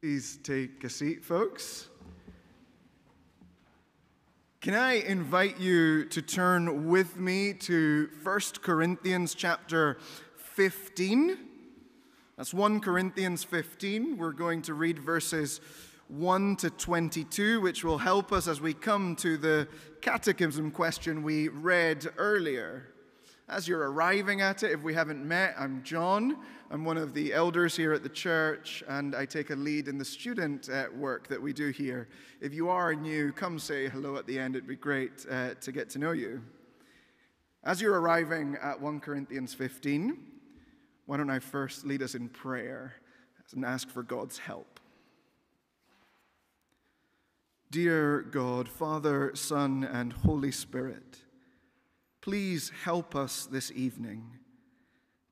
Please 0.00 0.38
take 0.44 0.84
a 0.84 0.88
seat, 0.88 1.24
folks. 1.24 1.88
Can 4.60 4.74
I 4.74 4.92
invite 4.92 5.58
you 5.58 6.04
to 6.04 6.22
turn 6.22 6.86
with 6.86 7.16
me 7.16 7.52
to 7.54 8.08
1 8.22 8.40
Corinthians 8.62 9.34
chapter 9.34 9.98
15? 10.36 11.36
That's 12.36 12.54
1 12.54 12.78
Corinthians 12.78 13.42
15. 13.42 14.16
We're 14.16 14.30
going 14.30 14.62
to 14.62 14.74
read 14.74 15.00
verses 15.00 15.60
1 16.06 16.54
to 16.58 16.70
22, 16.70 17.60
which 17.60 17.82
will 17.82 17.98
help 17.98 18.30
us 18.30 18.46
as 18.46 18.60
we 18.60 18.74
come 18.74 19.16
to 19.16 19.36
the 19.36 19.66
catechism 20.00 20.70
question 20.70 21.24
we 21.24 21.48
read 21.48 22.06
earlier. 22.18 22.86
As 23.48 23.66
you're 23.66 23.90
arriving 23.90 24.42
at 24.42 24.62
it, 24.62 24.70
if 24.70 24.80
we 24.80 24.94
haven't 24.94 25.26
met, 25.26 25.56
I'm 25.58 25.82
John. 25.82 26.36
I'm 26.70 26.84
one 26.84 26.98
of 26.98 27.14
the 27.14 27.32
elders 27.32 27.74
here 27.74 27.92
at 27.92 28.02
the 28.02 28.08
church, 28.08 28.84
and 28.88 29.14
I 29.14 29.24
take 29.24 29.50
a 29.50 29.54
lead 29.54 29.88
in 29.88 29.96
the 29.96 30.04
student 30.04 30.68
uh, 30.68 30.86
work 30.94 31.26
that 31.28 31.40
we 31.40 31.52
do 31.52 31.70
here. 31.70 32.08
If 32.40 32.52
you 32.52 32.68
are 32.68 32.94
new, 32.94 33.32
come 33.32 33.58
say 33.58 33.88
hello 33.88 34.16
at 34.16 34.26
the 34.26 34.38
end. 34.38 34.54
It'd 34.54 34.68
be 34.68 34.76
great 34.76 35.24
uh, 35.30 35.54
to 35.60 35.72
get 35.72 35.88
to 35.90 35.98
know 35.98 36.12
you. 36.12 36.42
As 37.64 37.80
you're 37.80 37.98
arriving 37.98 38.56
at 38.62 38.80
1 38.80 39.00
Corinthians 39.00 39.54
15, 39.54 40.18
why 41.06 41.16
don't 41.16 41.30
I 41.30 41.38
first 41.38 41.86
lead 41.86 42.02
us 42.02 42.14
in 42.14 42.28
prayer 42.28 42.94
and 43.54 43.64
ask 43.64 43.88
for 43.88 44.02
God's 44.02 44.38
help? 44.38 44.78
Dear 47.70 48.20
God, 48.20 48.68
Father, 48.68 49.32
Son, 49.34 49.84
and 49.84 50.12
Holy 50.12 50.52
Spirit, 50.52 51.22
Please 52.28 52.70
help 52.84 53.16
us 53.16 53.46
this 53.46 53.72
evening 53.72 54.38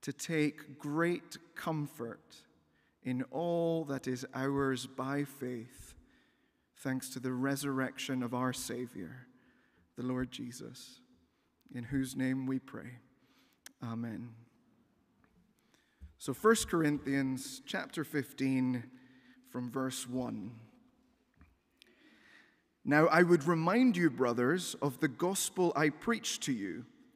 to 0.06 0.12
take 0.12 0.78
great 0.78 1.36
comfort 1.56 2.36
in 3.02 3.24
all 3.32 3.84
that 3.86 4.06
is 4.06 4.24
ours 4.34 4.86
by 4.86 5.24
faith, 5.24 5.94
thanks 6.76 7.08
to 7.08 7.18
the 7.18 7.32
resurrection 7.32 8.22
of 8.22 8.32
our 8.32 8.52
Savior, 8.52 9.26
the 9.96 10.04
Lord 10.04 10.30
Jesus, 10.30 11.00
in 11.74 11.82
whose 11.82 12.14
name 12.14 12.46
we 12.46 12.60
pray. 12.60 12.98
Amen. 13.82 14.28
So 16.18 16.32
1 16.32 16.54
Corinthians 16.68 17.60
chapter 17.66 18.04
15 18.04 18.84
from 19.50 19.72
verse 19.72 20.08
1. 20.08 20.52
Now, 22.84 23.08
I 23.08 23.24
would 23.24 23.48
remind 23.48 23.96
you, 23.96 24.08
brothers, 24.10 24.76
of 24.80 25.00
the 25.00 25.08
gospel 25.08 25.72
I 25.74 25.88
preached 25.88 26.44
to 26.44 26.52
you, 26.52 26.84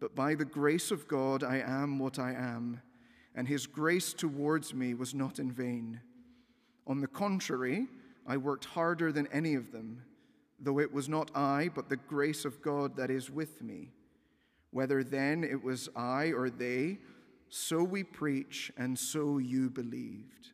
But 0.00 0.14
by 0.14 0.34
the 0.34 0.44
grace 0.44 0.90
of 0.90 1.08
God 1.08 1.42
I 1.42 1.58
am 1.58 1.98
what 1.98 2.18
I 2.18 2.32
am, 2.32 2.80
and 3.34 3.48
his 3.48 3.66
grace 3.66 4.12
towards 4.12 4.72
me 4.72 4.94
was 4.94 5.14
not 5.14 5.38
in 5.38 5.50
vain. 5.50 6.00
On 6.86 7.00
the 7.00 7.06
contrary, 7.06 7.86
I 8.26 8.36
worked 8.36 8.64
harder 8.64 9.12
than 9.12 9.26
any 9.28 9.54
of 9.54 9.72
them, 9.72 10.02
though 10.60 10.78
it 10.78 10.92
was 10.92 11.08
not 11.08 11.30
I, 11.34 11.70
but 11.74 11.88
the 11.88 11.96
grace 11.96 12.44
of 12.44 12.62
God 12.62 12.96
that 12.96 13.10
is 13.10 13.30
with 13.30 13.62
me. 13.62 13.92
Whether 14.70 15.02
then 15.02 15.44
it 15.44 15.62
was 15.62 15.88
I 15.96 16.32
or 16.32 16.50
they, 16.50 16.98
so 17.48 17.82
we 17.82 18.04
preach, 18.04 18.70
and 18.76 18.98
so 18.98 19.38
you 19.38 19.70
believed. 19.70 20.52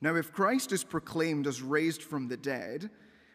Now, 0.00 0.16
if 0.16 0.32
Christ 0.32 0.72
is 0.72 0.84
proclaimed 0.84 1.46
as 1.46 1.62
raised 1.62 2.02
from 2.02 2.28
the 2.28 2.36
dead, 2.36 2.90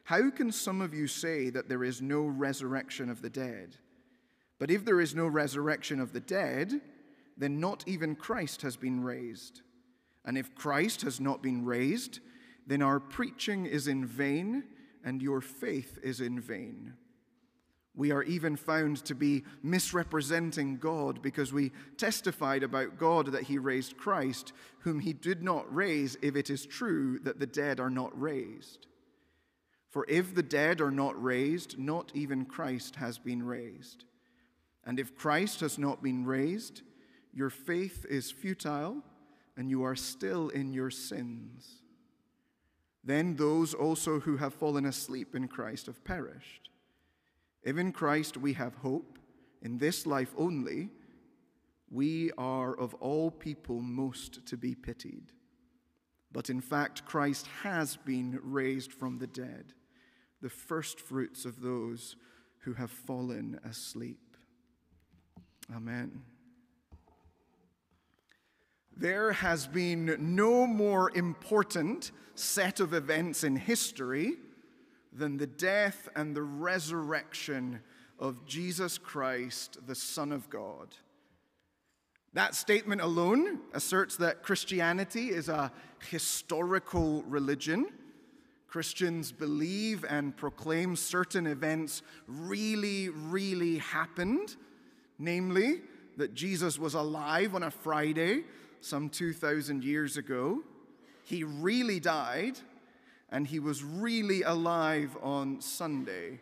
how 0.05 0.29
can 0.29 0.51
some 0.51 0.81
of 0.81 0.93
you 0.93 1.07
say 1.07 1.49
that 1.49 1.69
there 1.69 1.83
is 1.83 2.01
no 2.01 2.21
resurrection 2.21 3.09
of 3.09 3.21
the 3.21 3.29
dead? 3.29 3.77
But 4.63 4.71
if 4.71 4.85
there 4.85 5.01
is 5.01 5.13
no 5.13 5.27
resurrection 5.27 5.99
of 5.99 6.13
the 6.13 6.21
dead, 6.21 6.79
then 7.35 7.59
not 7.59 7.83
even 7.85 8.15
Christ 8.15 8.61
has 8.61 8.77
been 8.77 9.03
raised. 9.03 9.61
And 10.23 10.37
if 10.37 10.55
Christ 10.55 11.01
has 11.01 11.19
not 11.19 11.43
been 11.43 11.65
raised, 11.65 12.21
then 12.65 12.81
our 12.81 13.01
preaching 13.01 13.65
is 13.65 13.89
in 13.89 14.05
vain 14.05 14.63
and 15.03 15.21
your 15.21 15.41
faith 15.41 15.99
is 16.01 16.21
in 16.21 16.39
vain. 16.39 16.93
We 17.93 18.13
are 18.13 18.23
even 18.23 18.55
found 18.55 19.03
to 19.03 19.13
be 19.13 19.43
misrepresenting 19.63 20.77
God 20.77 21.21
because 21.21 21.51
we 21.51 21.73
testified 21.97 22.63
about 22.63 22.97
God 22.97 23.33
that 23.33 23.43
He 23.43 23.57
raised 23.57 23.97
Christ, 23.97 24.53
whom 24.79 25.01
He 25.01 25.11
did 25.11 25.43
not 25.43 25.65
raise, 25.75 26.15
if 26.21 26.37
it 26.37 26.49
is 26.49 26.65
true 26.65 27.19
that 27.23 27.37
the 27.37 27.45
dead 27.45 27.81
are 27.81 27.89
not 27.89 28.17
raised. 28.17 28.87
For 29.89 30.05
if 30.07 30.33
the 30.33 30.41
dead 30.41 30.79
are 30.79 30.89
not 30.89 31.21
raised, 31.21 31.77
not 31.77 32.13
even 32.15 32.45
Christ 32.45 32.95
has 32.95 33.17
been 33.17 33.43
raised. 33.43 34.05
And 34.85 34.99
if 34.99 35.15
Christ 35.15 35.61
has 35.61 35.77
not 35.77 36.03
been 36.03 36.25
raised, 36.25 36.81
your 37.33 37.49
faith 37.49 38.05
is 38.09 38.31
futile 38.31 39.03
and 39.55 39.69
you 39.69 39.83
are 39.83 39.95
still 39.95 40.49
in 40.49 40.73
your 40.73 40.89
sins. 40.89 41.83
Then 43.03 43.35
those 43.35 43.73
also 43.73 44.19
who 44.19 44.37
have 44.37 44.53
fallen 44.53 44.85
asleep 44.85 45.35
in 45.35 45.47
Christ 45.47 45.87
have 45.87 46.03
perished. 46.03 46.69
If 47.61 47.77
in 47.77 47.91
Christ 47.91 48.37
we 48.37 48.53
have 48.53 48.75
hope 48.75 49.19
in 49.61 49.77
this 49.77 50.05
life 50.05 50.33
only, 50.37 50.89
we 51.89 52.31
are 52.37 52.77
of 52.77 52.93
all 52.95 53.29
people 53.29 53.81
most 53.81 54.45
to 54.47 54.57
be 54.57 54.75
pitied. 54.75 55.31
But 56.31 56.49
in 56.49 56.61
fact, 56.61 57.05
Christ 57.05 57.47
has 57.61 57.95
been 57.95 58.39
raised 58.41 58.91
from 58.91 59.19
the 59.19 59.27
dead, 59.27 59.73
the 60.41 60.49
first 60.49 60.99
fruits 60.99 61.45
of 61.45 61.61
those 61.61 62.15
who 62.59 62.73
have 62.73 62.89
fallen 62.89 63.59
asleep. 63.63 64.22
Amen. 65.71 66.21
There 68.95 69.31
has 69.31 69.67
been 69.67 70.17
no 70.19 70.67
more 70.67 71.11
important 71.15 72.11
set 72.35 72.79
of 72.79 72.93
events 72.93 73.43
in 73.43 73.55
history 73.55 74.33
than 75.11 75.37
the 75.37 75.47
death 75.47 76.09
and 76.15 76.35
the 76.35 76.41
resurrection 76.41 77.81
of 78.19 78.45
Jesus 78.45 78.97
Christ, 78.97 79.77
the 79.87 79.95
Son 79.95 80.31
of 80.31 80.49
God. 80.49 80.89
That 82.33 82.55
statement 82.55 83.01
alone 83.01 83.59
asserts 83.73 84.17
that 84.17 84.41
Christianity 84.41 85.29
is 85.29 85.49
a 85.49 85.71
historical 86.09 87.23
religion. 87.23 87.87
Christians 88.67 89.31
believe 89.31 90.03
and 90.09 90.35
proclaim 90.35 90.95
certain 90.95 91.45
events 91.45 92.01
really, 92.27 93.09
really 93.09 93.77
happened, 93.77 94.55
namely, 95.19 95.81
that 96.17 96.33
Jesus 96.33 96.77
was 96.77 96.93
alive 96.93 97.55
on 97.55 97.63
a 97.63 97.71
Friday 97.71 98.43
some 98.81 99.09
2,000 99.09 99.83
years 99.83 100.17
ago. 100.17 100.61
He 101.23 101.43
really 101.43 101.99
died 101.99 102.59
and 103.29 103.47
he 103.47 103.59
was 103.59 103.83
really 103.83 104.43
alive 104.43 105.17
on 105.21 105.59
Sunday. 105.59 106.39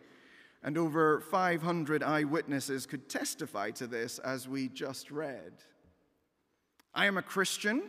And 0.64 0.78
over 0.78 1.22
500 1.22 2.04
eyewitnesses 2.04 2.86
could 2.86 3.10
testify 3.10 3.72
to 3.72 3.88
this 3.88 4.20
as 4.20 4.48
we 4.48 4.68
just 4.68 5.10
read. 5.10 5.54
I 6.94 7.06
am 7.06 7.18
a 7.18 7.22
Christian 7.22 7.84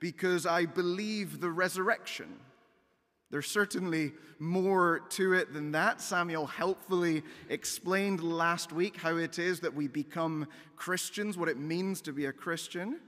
because 0.00 0.44
I 0.44 0.66
believe 0.66 1.40
the 1.40 1.50
resurrection. 1.50 2.40
There's 3.30 3.50
certainly 3.50 4.12
more 4.38 5.00
to 5.10 5.34
it 5.34 5.52
than 5.52 5.72
that. 5.72 6.00
Samuel 6.00 6.46
helpfully 6.46 7.22
explained 7.50 8.22
last 8.22 8.72
week 8.72 8.96
how 8.96 9.16
it 9.16 9.38
is 9.38 9.60
that 9.60 9.74
we 9.74 9.86
become 9.86 10.46
Christians, 10.76 11.36
what 11.36 11.48
it 11.48 11.58
means 11.58 12.00
to 12.02 12.12
be 12.12 12.26
a 12.26 12.32
Christian. 12.32 13.00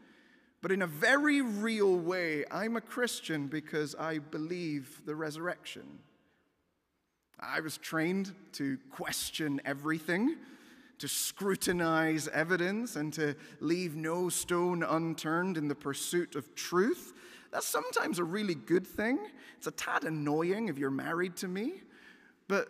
But 0.63 0.73
in 0.73 0.83
a 0.83 0.87
very 0.87 1.41
real 1.41 1.97
way, 1.97 2.45
I'm 2.51 2.77
a 2.77 2.83
Christian 2.83 3.47
because 3.47 3.95
I 3.95 4.19
believe 4.19 5.01
the 5.07 5.15
resurrection. 5.15 6.01
I 7.39 7.61
was 7.61 7.79
trained 7.79 8.35
to 8.53 8.77
question 8.91 9.63
everything, 9.65 10.37
to 10.99 11.09
scrutinize 11.09 12.29
evidence, 12.29 12.97
and 12.97 13.11
to 13.15 13.35
leave 13.61 13.97
no 13.97 14.29
stone 14.29 14.83
unturned 14.83 15.57
in 15.57 15.69
the 15.69 15.75
pursuit 15.75 16.37
of 16.37 16.55
truth. 16.55 17.15
That's 17.53 17.67
sometimes 17.67 18.19
a 18.19 18.25
really 18.25 18.55
good 18.55 18.87
thing. 18.87 19.19
It's 19.57 19.67
a 19.67 19.73
tad 19.73 20.05
annoying 20.05 20.69
if 20.69 20.79
you're 20.79 20.91
married 20.91 21.37
to 21.37 21.49
me, 21.49 21.83
but 22.49 22.69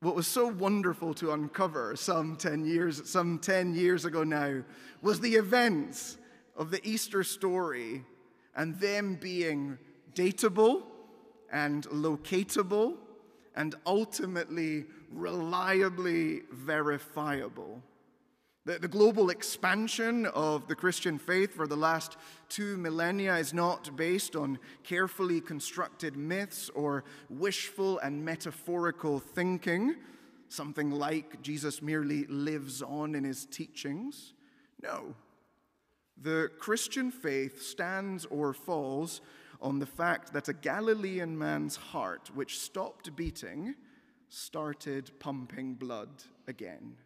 what 0.00 0.14
was 0.14 0.26
so 0.26 0.46
wonderful 0.46 1.14
to 1.14 1.32
uncover 1.32 1.96
some 1.96 2.36
10 2.36 2.66
years, 2.66 3.08
some 3.08 3.38
10 3.38 3.74
years 3.74 4.04
ago 4.04 4.22
now 4.22 4.62
was 5.00 5.18
the 5.18 5.34
events 5.34 6.18
of 6.56 6.70
the 6.70 6.86
Easter 6.86 7.24
story 7.24 8.04
and 8.54 8.78
them 8.78 9.16
being 9.20 9.78
datable 10.14 10.82
and 11.50 11.84
locatable 11.86 12.96
and 13.56 13.74
ultimately 13.86 14.84
reliably 15.10 16.42
verifiable. 16.52 17.82
The, 18.66 18.78
the, 18.78 18.88
global 18.88 19.28
expansion 19.28 20.24
of 20.24 20.68
the 20.68 20.74
Christian 20.74 21.18
faith 21.18 21.54
for 21.54 21.66
the 21.66 21.76
last 21.76 22.16
two 22.48 22.78
millennia 22.78 23.36
is 23.36 23.52
not 23.52 23.94
based 23.94 24.36
on 24.36 24.58
carefully 24.82 25.42
constructed 25.42 26.16
myths 26.16 26.70
or 26.70 27.04
wishful 27.28 27.98
and 27.98 28.24
metaphorical 28.24 29.20
thinking, 29.20 29.96
something 30.48 30.90
like 30.90 31.42
Jesus 31.42 31.82
merely 31.82 32.24
lives 32.28 32.80
on 32.80 33.14
in 33.14 33.24
his 33.24 33.44
teachings. 33.44 34.32
No. 34.82 35.14
The 36.22 36.50
Christian 36.58 37.10
faith 37.10 37.60
stands 37.60 38.24
or 38.24 38.54
falls 38.54 39.20
on 39.60 39.78
the 39.78 39.86
fact 39.86 40.32
that 40.32 40.48
a 40.48 40.54
Galilean 40.54 41.36
man's 41.36 41.76
heart, 41.76 42.30
which 42.34 42.60
stopped 42.60 43.14
beating, 43.14 43.74
started 44.30 45.10
pumping 45.20 45.74
blood 45.74 46.22
again. 46.48 46.96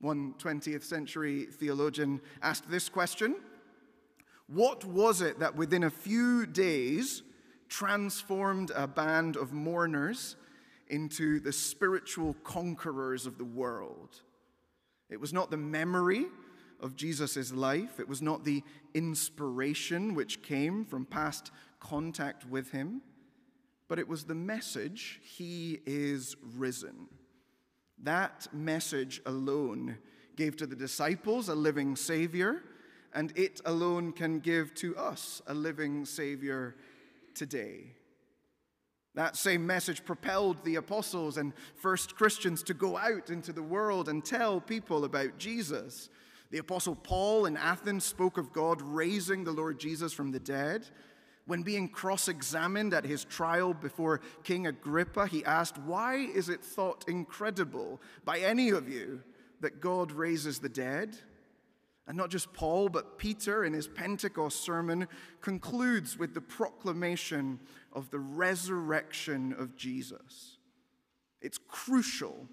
One 0.00 0.34
20th 0.38 0.84
century 0.84 1.46
theologian 1.46 2.20
asked 2.42 2.70
this 2.70 2.88
question 2.88 3.36
What 4.46 4.84
was 4.84 5.22
it 5.22 5.38
that 5.38 5.56
within 5.56 5.84
a 5.84 5.90
few 5.90 6.46
days 6.46 7.22
transformed 7.68 8.70
a 8.74 8.86
band 8.86 9.36
of 9.36 9.52
mourners 9.52 10.36
into 10.88 11.40
the 11.40 11.52
spiritual 11.52 12.34
conquerors 12.44 13.26
of 13.26 13.38
the 13.38 13.44
world? 13.44 14.20
It 15.08 15.20
was 15.20 15.32
not 15.32 15.50
the 15.50 15.56
memory 15.56 16.26
of 16.80 16.94
Jesus' 16.94 17.52
life, 17.52 17.98
it 17.98 18.08
was 18.08 18.20
not 18.20 18.44
the 18.44 18.62
inspiration 18.92 20.14
which 20.14 20.42
came 20.42 20.84
from 20.84 21.06
past 21.06 21.50
contact 21.80 22.44
with 22.46 22.70
him, 22.70 23.00
but 23.88 23.98
it 23.98 24.08
was 24.08 24.24
the 24.24 24.34
message 24.34 25.20
He 25.22 25.80
is 25.86 26.36
risen. 26.56 27.08
That 28.02 28.46
message 28.52 29.20
alone 29.26 29.98
gave 30.36 30.56
to 30.56 30.66
the 30.66 30.76
disciples 30.76 31.48
a 31.48 31.54
living 31.54 31.96
Savior, 31.96 32.62
and 33.14 33.32
it 33.36 33.60
alone 33.64 34.12
can 34.12 34.40
give 34.40 34.74
to 34.74 34.96
us 34.96 35.40
a 35.46 35.54
living 35.54 36.04
Savior 36.04 36.76
today. 37.34 37.94
That 39.14 39.34
same 39.34 39.66
message 39.66 40.04
propelled 40.04 40.62
the 40.62 40.76
apostles 40.76 41.38
and 41.38 41.54
first 41.74 42.16
Christians 42.16 42.62
to 42.64 42.74
go 42.74 42.98
out 42.98 43.30
into 43.30 43.50
the 43.50 43.62
world 43.62 44.10
and 44.10 44.22
tell 44.22 44.60
people 44.60 45.06
about 45.06 45.38
Jesus. 45.38 46.10
The 46.50 46.58
apostle 46.58 46.94
Paul 46.94 47.46
in 47.46 47.56
Athens 47.56 48.04
spoke 48.04 48.36
of 48.36 48.52
God 48.52 48.82
raising 48.82 49.42
the 49.42 49.52
Lord 49.52 49.80
Jesus 49.80 50.12
from 50.12 50.32
the 50.32 50.38
dead. 50.38 50.86
When 51.46 51.62
being 51.62 51.88
cross 51.88 52.28
examined 52.28 52.92
at 52.92 53.04
his 53.04 53.24
trial 53.24 53.72
before 53.72 54.20
King 54.42 54.66
Agrippa, 54.66 55.28
he 55.28 55.44
asked, 55.44 55.78
Why 55.78 56.16
is 56.16 56.48
it 56.48 56.64
thought 56.64 57.04
incredible 57.08 58.00
by 58.24 58.40
any 58.40 58.70
of 58.70 58.88
you 58.88 59.22
that 59.60 59.80
God 59.80 60.10
raises 60.10 60.58
the 60.58 60.68
dead? 60.68 61.16
And 62.08 62.16
not 62.16 62.30
just 62.30 62.52
Paul, 62.52 62.88
but 62.88 63.18
Peter 63.18 63.64
in 63.64 63.72
his 63.72 63.88
Pentecost 63.88 64.60
sermon 64.60 65.08
concludes 65.40 66.18
with 66.18 66.34
the 66.34 66.40
proclamation 66.40 67.60
of 67.92 68.10
the 68.10 68.18
resurrection 68.18 69.54
of 69.58 69.76
Jesus. 69.76 70.58
It's 71.40 71.58
crucial. 71.58 72.48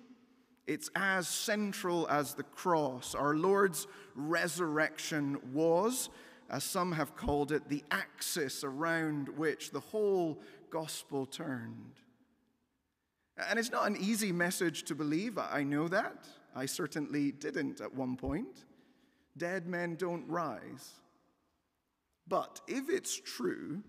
It's 0.65 0.89
as 0.95 1.27
central 1.27 2.07
as 2.09 2.33
the 2.33 2.43
cross. 2.43 3.15
Our 3.15 3.35
Lord's 3.35 3.87
resurrection 4.15 5.37
was 5.51 6.09
as 6.53 6.63
some 6.63 6.91
have 6.91 7.15
called 7.15 7.51
it, 7.51 7.67
the 7.67 7.83
axis 7.89 8.63
around 8.63 9.27
which 9.27 9.71
the 9.71 9.79
whole 9.79 10.39
gospel 10.69 11.25
turned. 11.25 11.99
And 13.49 13.57
it's 13.57 13.71
not 13.71 13.87
an 13.87 13.97
easy 13.99 14.31
message 14.31 14.83
to 14.83 14.93
believe, 14.93 15.39
I 15.39 15.63
know 15.63 15.87
that. 15.87 16.27
I 16.55 16.67
certainly 16.67 17.31
didn't 17.31 17.81
at 17.81 17.95
one 17.95 18.15
point. 18.15 18.65
Dead 19.35 19.65
men 19.65 19.95
don't 19.95 20.27
rise. 20.27 20.91
But 22.27 22.61
if 22.67 22.87
it's 22.87 23.19
true, 23.19 23.81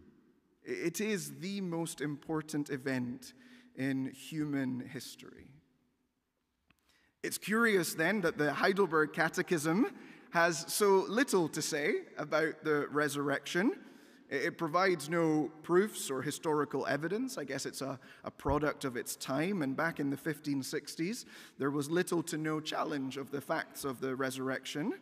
it 0.64 1.02
is 1.02 1.32
the 1.40 1.60
most 1.60 2.00
important 2.00 2.70
event 2.70 3.34
in 3.76 4.06
human 4.06 4.88
history. 4.90 5.50
It's 7.22 7.36
curious 7.36 7.92
then 7.92 8.22
that 8.22 8.38
the 8.38 8.54
Heidelberg 8.54 9.12
Catechism 9.12 9.86
has 10.34 10.64
so 10.66 11.06
little 11.08 11.48
to 11.48 11.62
say 11.62 11.94
about 12.18 12.64
the 12.64 12.88
resurrection. 12.88 13.70
It 14.28 14.58
provides 14.58 15.08
no 15.08 15.52
proofs 15.62 16.10
or 16.10 16.22
historical 16.22 16.88
evidence. 16.88 17.38
I 17.38 17.44
guess 17.44 17.66
it's 17.66 17.82
a, 17.82 18.00
a 18.24 18.32
product 18.32 18.84
of 18.84 18.96
its 18.96 19.14
time. 19.14 19.62
And 19.62 19.76
back 19.76 20.00
in 20.00 20.10
the 20.10 20.16
1560s, 20.16 21.24
there 21.56 21.70
was 21.70 21.88
little 21.88 22.20
to 22.24 22.36
no 22.36 22.58
challenge 22.58 23.16
of 23.16 23.30
the 23.30 23.40
facts 23.40 23.84
of 23.84 24.00
the 24.00 24.16
resurrection. 24.16 24.94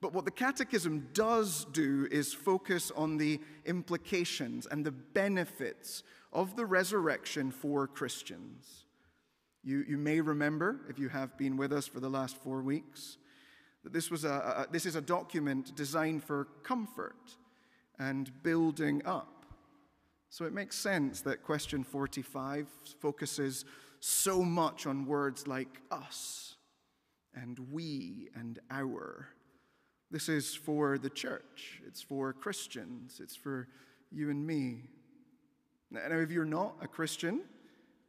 But 0.00 0.12
what 0.12 0.24
the 0.24 0.32
Catechism 0.32 1.10
does 1.12 1.64
do 1.66 2.08
is 2.10 2.34
focus 2.34 2.90
on 2.96 3.16
the 3.16 3.40
implications 3.64 4.66
and 4.66 4.84
the 4.84 4.90
benefits 4.90 6.02
of 6.32 6.56
the 6.56 6.66
resurrection 6.66 7.52
for 7.52 7.86
Christians. 7.86 8.86
You, 9.62 9.84
you 9.88 9.98
may 9.98 10.20
remember, 10.20 10.80
if 10.88 10.98
you 10.98 11.10
have 11.10 11.38
been 11.38 11.56
with 11.56 11.72
us 11.72 11.86
for 11.86 12.00
the 12.00 12.10
last 12.10 12.36
four 12.38 12.60
weeks, 12.60 13.18
that 13.84 13.92
this, 13.92 14.10
was 14.10 14.24
a, 14.24 14.28
a, 14.28 14.66
this 14.70 14.86
is 14.86 14.96
a 14.96 15.00
document 15.00 15.74
designed 15.76 16.24
for 16.24 16.48
comfort 16.62 17.36
and 17.98 18.30
building 18.42 19.02
up. 19.04 19.46
So 20.30 20.44
it 20.44 20.52
makes 20.52 20.76
sense 20.76 21.20
that 21.22 21.42
question 21.42 21.84
45 21.84 22.66
focuses 23.00 23.64
so 24.00 24.42
much 24.42 24.86
on 24.86 25.06
words 25.06 25.46
like 25.46 25.80
us 25.90 26.56
and 27.34 27.58
we 27.72 28.28
and 28.34 28.58
our. 28.70 29.28
This 30.10 30.28
is 30.28 30.54
for 30.54 30.98
the 30.98 31.10
church, 31.10 31.80
it's 31.86 32.02
for 32.02 32.32
Christians, 32.32 33.20
it's 33.22 33.36
for 33.36 33.68
you 34.10 34.30
and 34.30 34.46
me. 34.46 34.88
Now, 35.90 36.00
if 36.18 36.30
you're 36.30 36.44
not 36.44 36.76
a 36.82 36.88
Christian, 36.88 37.40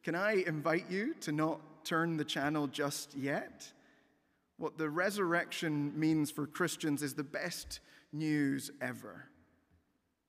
can 0.02 0.14
I 0.14 0.44
invite 0.46 0.90
you 0.90 1.14
to 1.20 1.32
not 1.32 1.60
turn 1.84 2.16
the 2.16 2.24
channel 2.24 2.66
just 2.66 3.14
yet? 3.14 3.70
What 4.60 4.76
the 4.76 4.90
resurrection 4.90 5.98
means 5.98 6.30
for 6.30 6.46
Christians 6.46 7.02
is 7.02 7.14
the 7.14 7.24
best 7.24 7.80
news 8.12 8.70
ever. 8.82 9.24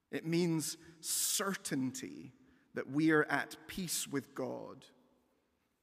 It 0.09 0.25
means 0.25 0.77
certainty 1.01 2.31
that 2.73 2.89
we 2.89 3.11
are 3.11 3.25
at 3.25 3.57
peace 3.67 4.07
with 4.07 4.33
God. 4.33 4.85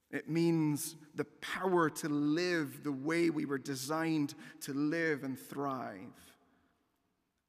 It 0.09 0.27
means 0.27 0.95
the 1.13 1.25
power 1.41 1.91
to 1.91 2.09
live 2.09 2.83
the 2.83 2.91
way 2.91 3.29
we 3.29 3.45
were 3.45 3.59
designed 3.59 4.33
to 4.61 4.73
live 4.73 5.23
and 5.23 5.37
thrive. 5.37 6.33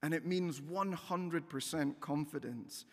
And 0.02 0.12
it 0.12 0.26
means 0.26 0.60
100% 0.60 2.00
confidence 2.00 2.84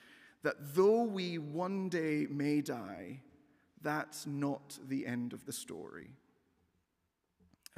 that 0.44 0.56
though 0.74 1.04
we 1.04 1.40
one 1.40 1.90
day 1.90 2.26
may 2.30 2.62
die, 2.62 3.20
that's 3.82 4.26
not 4.26 4.80
the 4.88 5.06
end 5.06 5.34
of 5.34 5.46
the 5.46 5.52
story. 5.52 6.12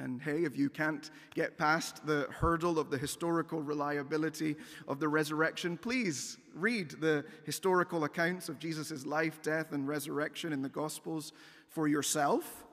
And 0.00 0.20
hey, 0.22 0.44
if 0.44 0.56
you 0.56 0.70
can't 0.70 1.10
get 1.34 1.58
past 1.58 2.06
the 2.06 2.26
hurdle 2.30 2.78
of 2.78 2.90
the 2.90 2.96
historical 2.96 3.60
reliability 3.60 4.56
of 4.88 4.98
the 4.98 5.08
resurrection, 5.08 5.76
please 5.76 6.38
read 6.54 6.92
the 7.02 7.22
historical 7.44 8.04
accounts 8.04 8.48
of 8.48 8.58
Jesus' 8.58 9.04
life, 9.04 9.42
death, 9.42 9.72
and 9.72 9.86
resurrection 9.86 10.54
in 10.54 10.62
the 10.62 10.70
Gospels 10.70 11.32
for 11.68 11.86
yourself. 11.86 12.64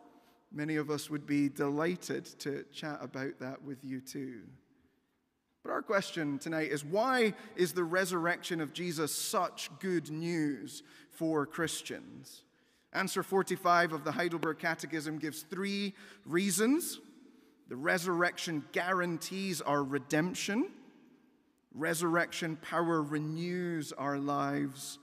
Many 0.53 0.77
of 0.77 0.89
us 0.89 1.10
would 1.10 1.27
be 1.27 1.50
delighted 1.50 2.24
to 2.39 2.63
chat 2.72 3.00
about 3.01 3.39
that 3.39 3.62
with 3.62 3.84
you 3.84 4.00
too. 4.00 4.43
But 5.63 5.74
our 5.74 5.81
question 5.81 6.39
tonight 6.39 6.72
is 6.72 6.86
why 6.86 7.34
is 7.57 7.74
the 7.74 7.84
resurrection 7.84 8.62
of 8.62 8.72
Jesus 8.72 9.13
such 9.13 9.69
good 9.79 10.10
news 10.10 10.81
for 11.12 11.46
Christians? 11.46 12.43
Answer 12.93 13.22
45 13.22 13.91
of 13.91 14.05
the 14.05 14.13
Heidelberg 14.13 14.60
Catechism 14.60 15.19
gives 15.19 15.41
three 15.41 15.93
reasons 16.25 17.01
The 17.69 17.75
resurrection 17.75 18.63
guarantees 18.71 19.62
our 19.62 19.83
redemption. 19.83 20.69
Resurrection 21.74 22.57
power 22.62 23.01
renews 23.01 23.91
our 23.93 24.17
lives. 24.17 25.00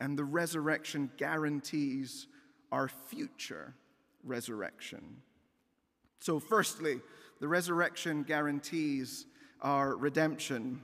And 0.00 0.18
the 0.18 0.24
resurrection 0.24 1.10
guarantees 1.16 2.26
our 2.72 2.88
future 2.88 3.74
resurrection. 4.24 5.22
So, 6.18 6.40
firstly, 6.40 7.00
the 7.40 7.48
resurrection 7.48 8.24
guarantees 8.24 9.26
our 9.62 9.96
redemption. 9.96 10.82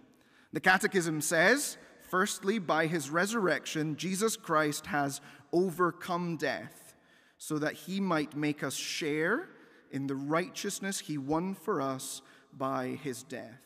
The 0.53 0.61
Catechism 0.61 1.21
says, 1.21 1.79
firstly, 2.11 2.59
by 2.59 2.87
his 2.87 3.11
resurrection, 3.11 3.97
Jesus 3.97 4.37
Christ 4.37 4.87
has 4.87 5.21
overcome 5.53 6.37
death 6.37 6.95
so 7.39 7.59
that 7.59 7.75
he 7.75 8.01
might 8.01 8.37
make 8.37 8.63
us 8.63 8.75
share 8.75 9.49
in 9.93 10.07
the 10.07 10.17
righteousness 10.17 10.99
he 10.99 11.19
won 11.19 11.55
for 11.55 11.81
us 11.81 12.23
by 12.53 12.99
his 13.03 13.23
death. 13.23 13.61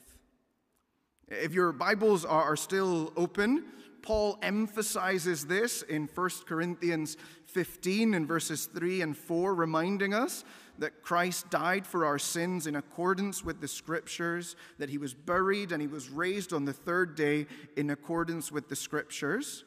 If 1.29 1.55
your 1.55 1.73
Bibles 1.73 2.25
are 2.25 2.57
still 2.57 3.13
open, 3.17 3.65
Paul 4.03 4.39
emphasizes 4.43 5.47
this 5.47 5.83
in 5.83 6.09
1 6.15 6.31
Corinthians 6.47 7.17
15 7.47 8.15
in 8.15 8.27
verses 8.27 8.67
3 8.67 9.03
and 9.03 9.17
4, 9.17 9.55
reminding 9.55 10.15
us 10.15 10.45
that 10.79 11.03
Christ 11.03 11.51
died 11.51 11.87
for 11.87 12.05
our 12.05 12.19
sins 12.19 12.69
in 12.69 12.77
accordance 12.77 13.45
with 13.45 13.61
the 13.61 13.67
scriptures, 13.67 14.55
that 14.79 14.91
he 14.91 14.99
was 14.99 15.15
buried 15.15 15.73
and 15.73 15.81
he 15.81 15.89
was 15.89 16.11
raised 16.11 16.53
on 16.53 16.65
the 16.65 16.73
third 16.73 17.17
day 17.17 17.47
in 17.77 17.91
accordance 17.91 18.53
with 18.53 18.69
the 18.69 18.77
scriptures. 18.77 19.65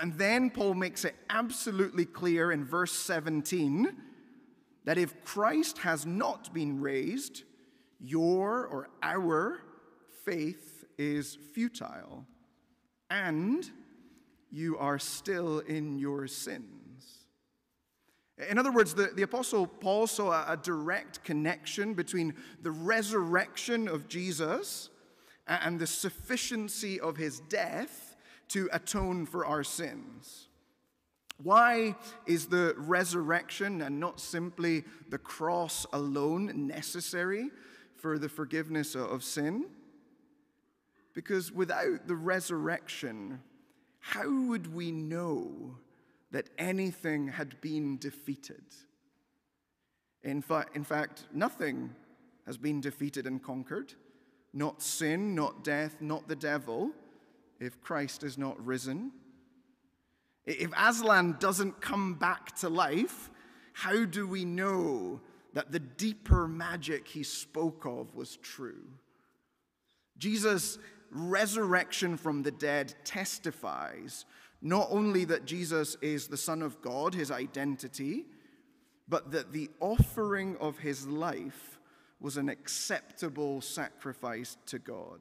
And 0.00 0.14
then 0.14 0.50
Paul 0.50 0.74
makes 0.74 1.04
it 1.04 1.14
absolutely 1.30 2.06
clear 2.06 2.50
in 2.50 2.64
verse 2.64 2.92
17 2.92 3.94
that 4.84 4.98
if 4.98 5.24
Christ 5.24 5.78
has 5.78 6.04
not 6.06 6.52
been 6.52 6.80
raised, 6.80 7.42
your 8.00 8.66
or 8.66 8.88
our 9.02 9.60
faith 10.24 10.84
is 10.98 11.38
futile, 11.54 12.26
and 13.10 13.70
you 14.50 14.76
are 14.78 14.98
still 14.98 15.60
in 15.60 15.98
your 15.98 16.26
sins. 16.26 17.26
In 18.48 18.58
other 18.58 18.72
words, 18.72 18.94
the, 18.94 19.10
the 19.14 19.22
Apostle 19.22 19.66
Paul 19.66 20.06
saw 20.06 20.32
a, 20.32 20.52
a 20.52 20.56
direct 20.56 21.22
connection 21.22 21.94
between 21.94 22.34
the 22.62 22.70
resurrection 22.70 23.88
of 23.88 24.08
Jesus 24.08 24.90
and 25.46 25.78
the 25.78 25.86
sufficiency 25.86 26.98
of 27.00 27.16
his 27.16 27.40
death 27.40 28.16
to 28.48 28.68
atone 28.72 29.26
for 29.26 29.46
our 29.46 29.64
sins. 29.64 30.48
Why 31.42 31.96
is 32.26 32.46
the 32.46 32.74
resurrection 32.76 33.82
and 33.82 33.98
not 33.98 34.20
simply 34.20 34.84
the 35.08 35.18
cross 35.18 35.86
alone 35.92 36.66
necessary 36.66 37.50
for 37.96 38.18
the 38.18 38.28
forgiveness 38.28 38.94
of 38.94 39.24
sin? 39.24 39.66
Because 41.14 41.52
without 41.52 42.06
the 42.06 42.16
resurrection, 42.16 43.40
how 44.00 44.30
would 44.48 44.74
we 44.74 44.90
know 44.90 45.76
that 46.32 46.48
anything 46.58 47.28
had 47.28 47.60
been 47.60 47.98
defeated. 47.98 48.64
In, 50.24 50.42
fa- 50.42 50.66
in 50.74 50.82
fact, 50.82 51.26
nothing 51.32 51.94
has 52.46 52.56
been 52.56 52.80
defeated 52.80 53.26
and 53.26 53.40
conquered 53.40 53.94
not 54.54 54.82
sin, 54.82 55.34
not 55.34 55.64
death, 55.64 55.96
not 56.02 56.28
the 56.28 56.36
devil, 56.36 56.90
if 57.58 57.80
Christ 57.80 58.22
is 58.22 58.36
not 58.36 58.62
risen. 58.62 59.10
If 60.46 60.70
Aslan 60.76 61.36
doesn't 61.38 61.80
come 61.80 62.14
back 62.14 62.56
to 62.56 62.68
life, 62.68 63.30
how 63.72 64.04
do 64.04 64.26
we 64.26 64.44
know 64.44 65.20
that 65.54 65.70
the 65.70 65.78
deeper 65.78 66.48
magic 66.48 67.06
he 67.06 67.22
spoke 67.22 67.84
of 67.84 68.14
was 68.14 68.36
true? 68.36 68.88
Jesus' 70.18 70.78
resurrection 71.10 72.16
from 72.16 72.42
the 72.42 72.50
dead 72.50 72.94
testifies 73.04 74.24
not 74.62 74.86
only 74.90 75.24
that 75.24 75.44
Jesus 75.44 75.96
is 76.00 76.28
the 76.28 76.36
Son 76.36 76.62
of 76.62 76.80
God, 76.80 77.14
his 77.14 77.30
identity, 77.30 78.24
but 79.08 79.32
that 79.32 79.52
the 79.52 79.68
offering 79.80 80.56
of 80.58 80.78
his 80.78 81.06
life 81.06 81.80
was 82.20 82.36
an 82.36 82.48
acceptable 82.48 83.60
sacrifice 83.60 84.56
to 84.66 84.78
God. 84.78 85.20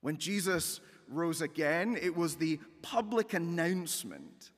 When 0.00 0.16
Jesus 0.16 0.80
rose 1.08 1.40
again, 1.40 1.98
it 2.00 2.16
was 2.16 2.36
the 2.36 2.58
public 2.82 3.34
announcement 3.34 4.50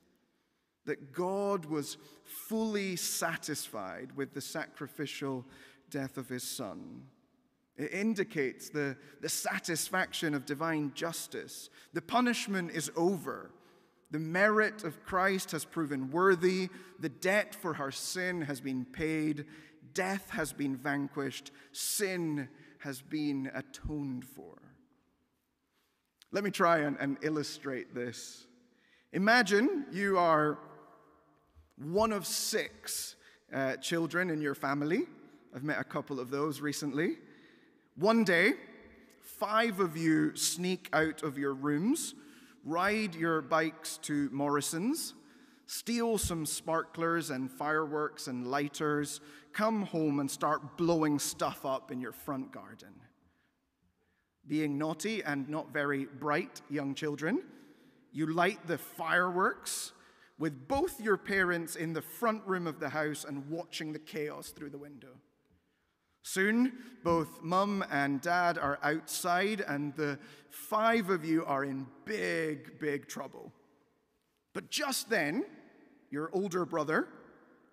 that 0.87 1.13
God 1.13 1.67
was 1.67 1.99
fully 2.25 2.97
satisfied 2.97 4.17
with 4.17 4.33
the 4.33 4.41
sacrificial 4.41 5.45
death 5.91 6.17
of 6.17 6.29
his 6.29 6.43
Son. 6.43 7.03
It 7.77 7.93
indicates 7.93 8.71
the, 8.71 8.97
the 9.21 9.29
satisfaction 9.29 10.35
of 10.35 10.47
divine 10.47 10.93
justice. 10.95 11.71
The 11.93 12.03
punishment 12.03 12.73
is 12.73 12.91
over. 12.97 13.51
The 14.11 14.19
merit 14.19 14.83
of 14.83 15.05
Christ 15.05 15.53
has 15.53 15.65
proven 15.65 16.11
worthy. 16.11 16.71
The 16.99 17.11
debt 17.11 17.55
for 17.55 17.77
our 17.77 17.93
sin 17.93 18.41
has 18.43 18.61
been 18.61 18.85
paid. 18.85 19.45
Death 19.95 20.31
has 20.31 20.53
been 20.53 20.77
vanquished. 20.77 21.53
Sin 21.73 22.49
has 22.79 23.01
been 23.01 23.51
atoned 23.55 24.25
for. 24.25 24.57
Let 26.33 26.45
me 26.45 26.51
try 26.51 26.79
and, 26.79 26.97
and 27.01 27.17
illustrate 27.23 27.95
this. 27.95 28.47
Imagine 29.13 29.87
you 29.91 30.19
are 30.19 30.59
one 31.77 32.13
of 32.13 32.27
six 32.27 33.17
uh, 33.53 33.77
children 33.77 34.31
in 34.31 34.41
your 34.41 34.55
family. 34.55 35.03
I've 35.55 35.65
met 35.65 35.81
a 35.81 35.85
couple 35.85 36.21
of 36.21 36.31
those 36.31 36.61
recently. 36.61 37.17
One 37.97 38.25
day, 38.25 38.53
five 39.21 39.81
of 39.81 39.97
you 39.97 40.37
sneak 40.37 40.89
out 40.93 41.23
of 41.23 41.39
your 41.39 41.55
rooms 41.55 42.15
ride 42.69 43.15
your 43.15 43.41
bikes 43.41 43.97
to 43.99 44.29
Morrison's, 44.31 45.15
steal 45.67 46.19
some 46.19 46.45
sparklers 46.45 47.31
and 47.31 47.51
fireworks 47.51 48.27
and 48.27 48.47
lighters, 48.47 49.21
come 49.53 49.83
home 49.83 50.21
and 50.21 50.31
start 50.31 50.77
blowing 50.77 51.19
stuff 51.19 51.65
up 51.65 51.91
in 51.91 52.01
your 52.01 52.13
front 52.13 52.53
garden. 52.53 52.93
Being 54.49 54.79
naughty 54.79 55.23
and 55.23 55.49
not 55.49 55.73
very 55.73 56.07
bright 56.07 56.63
young 56.71 56.95
children, 56.95 57.43
you 58.13 58.27
light 58.33 58.67
the 58.67 58.79
fireworks 58.79 59.93
with 60.39 60.67
both 60.67 61.01
your 61.01 61.17
parents 61.19 61.77
in 61.77 61.93
the 61.93 62.03
front 62.03 62.47
room 62.47 62.67
of 62.67 62.81
the 62.81 62.89
house 62.89 63.25
and 63.25 63.49
watching 63.51 63.93
the 63.93 63.99
chaos 63.99 64.51
through 64.51 64.71
the 64.71 64.79
window. 64.79 65.15
Soon, 66.23 66.73
both 67.05 67.43
mum 67.43 67.85
and 67.91 68.21
dad 68.21 68.59
are 68.59 68.79
outside, 68.83 69.61
and 69.67 69.95
the 69.97 70.19
five 70.51 71.11
of 71.11 71.25
you 71.25 71.45
are 71.45 71.65
in 71.65 71.87
big, 72.05 72.79
big 72.79 73.09
trouble. 73.09 73.53
But 74.53 74.71
just 74.71 75.11
then, 75.11 75.45
your 76.11 76.31
older 76.33 76.65
brother, 76.65 77.09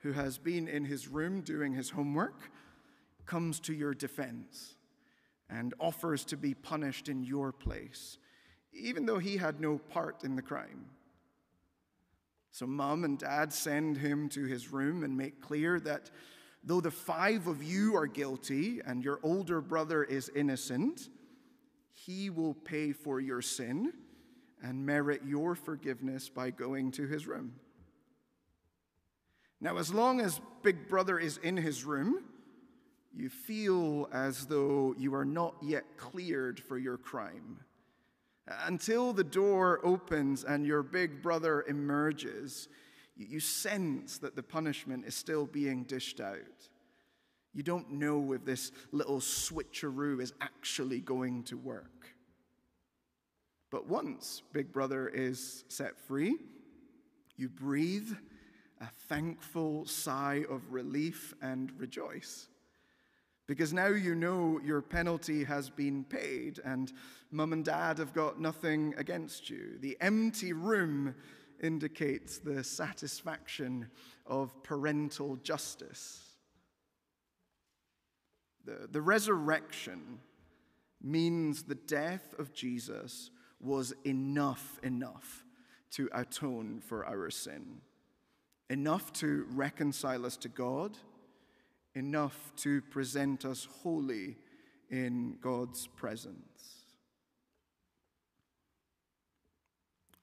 who 0.02 0.12
has 0.12 0.38
been 0.38 0.68
in 0.68 0.86
his 0.86 1.08
room 1.08 1.42
doing 1.42 1.74
his 1.74 1.90
homework, 1.90 2.52
comes 3.26 3.60
to 3.62 3.74
your 3.74 3.94
defense 3.94 4.75
and 5.50 5.74
offers 5.80 6.26
to 6.26 6.38
be 6.38 6.54
punished 6.54 7.10
in 7.10 7.24
your 7.24 7.52
place, 7.52 8.18
even 8.74 9.06
though 9.06 9.20
he 9.20 9.38
had 9.38 9.60
no 9.60 9.78
part 9.78 10.24
in 10.24 10.36
the 10.36 10.42
crime. 10.42 10.86
So, 12.52 12.66
mum 12.66 13.04
and 13.04 13.20
dad 13.20 13.52
send 13.52 13.98
him 13.98 14.30
to 14.30 14.46
his 14.46 14.72
room 14.72 15.04
and 15.04 15.18
make 15.18 15.42
clear 15.42 15.80
that 15.82 16.10
Though 16.66 16.82
the 16.82 16.92
five 16.92 17.46
of 17.46 17.62
you 17.62 17.96
are 17.96 18.08
guilty 18.08 18.82
and 18.84 19.04
your 19.04 19.20
older 19.22 19.62
brother 19.62 20.04
is 20.04 20.32
innocent, 20.36 21.10
he 21.94 22.32
will 22.32 22.56
pay 22.56 22.92
for 22.92 23.22
your 23.22 23.44
sin 23.44 23.94
and 24.64 24.84
merit 24.84 25.22
your 25.24 25.54
forgiveness 25.54 26.28
by 26.28 26.50
going 26.50 26.92
to 26.94 27.06
his 27.06 27.28
room. 27.28 27.54
Now, 29.62 29.78
as 29.78 29.94
long 29.94 30.20
as 30.20 30.42
Big 30.64 30.90
Brother 30.90 31.20
is 31.20 31.38
in 31.38 31.56
his 31.56 31.86
room, 31.86 32.24
you 33.16 33.30
feel 33.30 34.10
as 34.12 34.46
though 34.46 34.94
you 34.98 35.16
are 35.16 35.26
not 35.26 35.56
yet 35.62 35.86
cleared 35.98 36.60
for 36.60 36.78
your 36.78 36.98
crime. 36.98 37.60
Until 38.66 39.14
the 39.14 39.24
door 39.24 39.80
opens 39.84 40.44
and 40.44 40.66
your 40.66 40.84
big 40.84 41.22
brother 41.22 41.64
emerges, 41.68 42.68
you 43.16 43.40
sense 43.40 44.18
that 44.18 44.36
the 44.36 44.44
punishment 44.44 45.06
is 45.06 45.16
still 45.16 45.46
being 45.46 45.84
dished 45.84 46.20
out. 46.20 46.70
You 47.54 47.64
don't 47.64 47.94
know 47.94 48.34
if 48.34 48.44
this 48.44 48.74
little 48.92 49.20
switcheroo 49.20 50.22
is 50.22 50.34
actually 50.42 51.00
going 51.00 51.44
to 51.44 51.58
work. 51.58 52.08
But 53.72 53.88
once 53.88 54.42
Big 54.52 54.74
Brother 54.74 55.08
is 55.08 55.64
set 55.70 55.98
free, 55.98 56.36
you 57.38 57.48
breathe 57.50 58.12
a 58.82 58.88
thankful 59.08 59.86
sigh 59.86 60.44
of 60.50 60.72
relief 60.72 61.34
and 61.42 61.72
rejoice. 61.78 62.50
Because 63.48 63.74
now 63.74 63.88
you 63.88 64.16
know 64.16 64.60
your 64.64 64.82
penalty 64.82 65.44
has 65.44 65.70
been 65.70 66.04
paid 66.04 66.60
and 66.66 66.92
mum 67.32 67.54
and 67.54 67.64
dad 67.64 68.00
have 68.00 68.14
got 68.14 68.40
nothing 68.40 68.96
against 68.98 69.50
you. 69.50 69.78
The 69.80 69.98
empty 70.02 70.52
room 70.54 71.14
indicates 71.62 72.40
the 72.40 72.64
satisfaction 72.64 73.88
of 74.26 74.64
parental 74.64 75.36
justice. 75.38 76.22
The, 78.66 78.88
the 78.92 79.02
resurrection 79.02 80.20
means 81.02 81.64
the 81.64 81.76
death 81.76 82.34
of 82.40 82.52
Jesus 82.52 83.30
was 83.60 83.94
enough, 84.06 84.80
enough 84.82 85.46
to 85.92 86.10
atone 86.14 86.82
for 86.86 87.06
our 87.06 87.30
sin, 87.30 87.82
enough 88.70 89.14
to 89.14 89.46
reconcile 89.52 90.26
us 90.26 90.36
to 90.38 90.50
God, 90.50 90.98
enough 91.96 92.52
to 92.58 92.82
present 92.82 93.46
us 93.46 93.68
holy 93.84 94.38
in 94.90 95.38
God's 95.42 95.88
presence. 95.88 96.86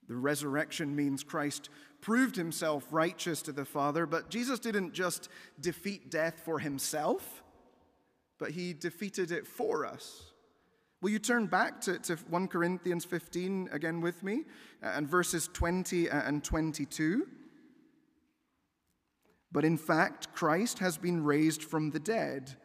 The 0.07 0.15
resurrection 0.15 0.95
means 0.95 1.23
Christ 1.23 1.69
proved 2.01 2.35
himself 2.35 2.85
righteous 2.91 3.41
to 3.43 3.51
the 3.51 3.65
Father, 3.65 4.05
but 4.05 4.29
Jesus 4.29 4.59
didn't 4.59 4.93
just 4.93 5.29
defeat 5.59 6.11
death 6.11 6.41
for 6.43 6.59
himself, 6.59 7.43
but 8.37 8.51
he 8.51 8.73
defeated 8.73 9.31
it 9.31 9.47
for 9.47 9.85
us. 9.85 10.33
Will 11.01 11.09
you 11.09 11.19
turn 11.19 11.47
back 11.47 11.81
to, 11.81 11.99
to 11.99 12.15
1 12.15 12.47
Corinthians 12.47 13.05
15 13.05 13.69
again 13.71 14.01
with 14.01 14.23
me 14.23 14.43
uh, 14.81 14.93
and 14.95 15.07
verses 15.07 15.49
20 15.51 16.09
and 16.09 16.43
22? 16.43 17.27
But 19.53 19.63
in 19.63 19.77
fact, 19.77 20.33
Christ 20.33 20.79
has 20.79 20.97
been 20.97 21.23
raised 21.23 21.63
from 21.63 21.91
the 21.91 21.99
dead, 21.99 22.55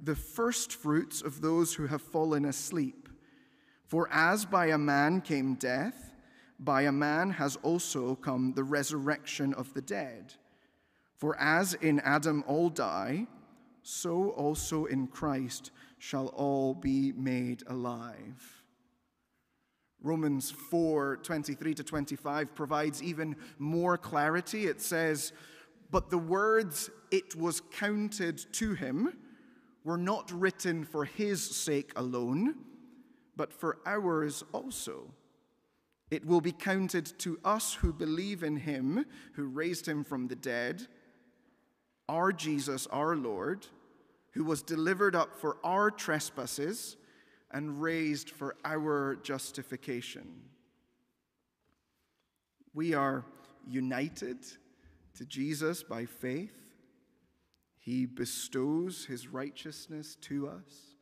the 0.00 0.16
firstfruits 0.16 1.20
of 1.20 1.42
those 1.42 1.74
who 1.74 1.86
have 1.86 2.00
fallen 2.00 2.46
asleep. 2.46 3.10
For 3.86 4.08
as 4.10 4.46
by 4.46 4.66
a 4.66 4.78
man 4.78 5.20
came 5.20 5.54
death, 5.54 6.14
by 6.58 6.82
a 6.82 6.92
man 6.92 7.30
has 7.30 7.56
also 7.56 8.14
come 8.14 8.54
the 8.54 8.64
resurrection 8.64 9.52
of 9.52 9.72
the 9.74 9.82
dead. 9.82 10.34
For 11.16 11.38
as 11.38 11.74
in 11.74 12.00
Adam 12.00 12.42
all 12.46 12.70
die, 12.70 13.26
so 13.82 14.30
also 14.30 14.86
in 14.86 15.08
Christ 15.08 15.70
shall 15.98 16.28
all 16.28 16.72
be 16.74 17.12
made 17.12 17.62
alive. 17.66 18.62
Romans 20.02 20.50
4 20.50 21.18
23 21.18 21.74
to 21.74 21.84
25 21.84 22.54
provides 22.54 23.02
even 23.02 23.36
more 23.58 23.98
clarity. 23.98 24.66
It 24.66 24.80
says, 24.80 25.32
But 25.90 26.10
the 26.10 26.18
words, 26.18 26.90
it 27.10 27.34
was 27.34 27.60
counted 27.60 28.38
to 28.54 28.74
him, 28.74 29.16
were 29.84 29.98
not 29.98 30.30
written 30.30 30.84
for 30.84 31.04
his 31.04 31.42
sake 31.42 31.92
alone, 31.96 32.54
but 33.36 33.52
for 33.52 33.78
ours 33.86 34.44
also. 34.52 35.12
It 36.10 36.24
will 36.24 36.40
be 36.40 36.52
counted 36.52 37.18
to 37.20 37.38
us 37.44 37.74
who 37.74 37.92
believe 37.92 38.42
in 38.42 38.56
him 38.56 39.04
who 39.34 39.46
raised 39.46 39.86
him 39.86 40.04
from 40.04 40.26
the 40.28 40.36
dead, 40.36 40.86
our 42.08 42.32
Jesus, 42.32 42.86
our 42.88 43.16
Lord, 43.16 43.66
who 44.32 44.44
was 44.44 44.62
delivered 44.62 45.14
up 45.14 45.36
for 45.36 45.56
our 45.64 45.90
trespasses 45.90 46.96
and 47.52 47.80
raised 47.80 48.30
for 48.30 48.56
our 48.64 49.16
justification. 49.16 50.42
We 52.74 52.94
are 52.94 53.24
united 53.66 54.38
to 55.14 55.24
Jesus 55.24 55.82
by 55.82 56.06
faith. 56.06 56.56
He 57.78 58.06
bestows 58.06 59.04
his 59.04 59.28
righteousness 59.28 60.16
to 60.22 60.48
us. 60.48 60.96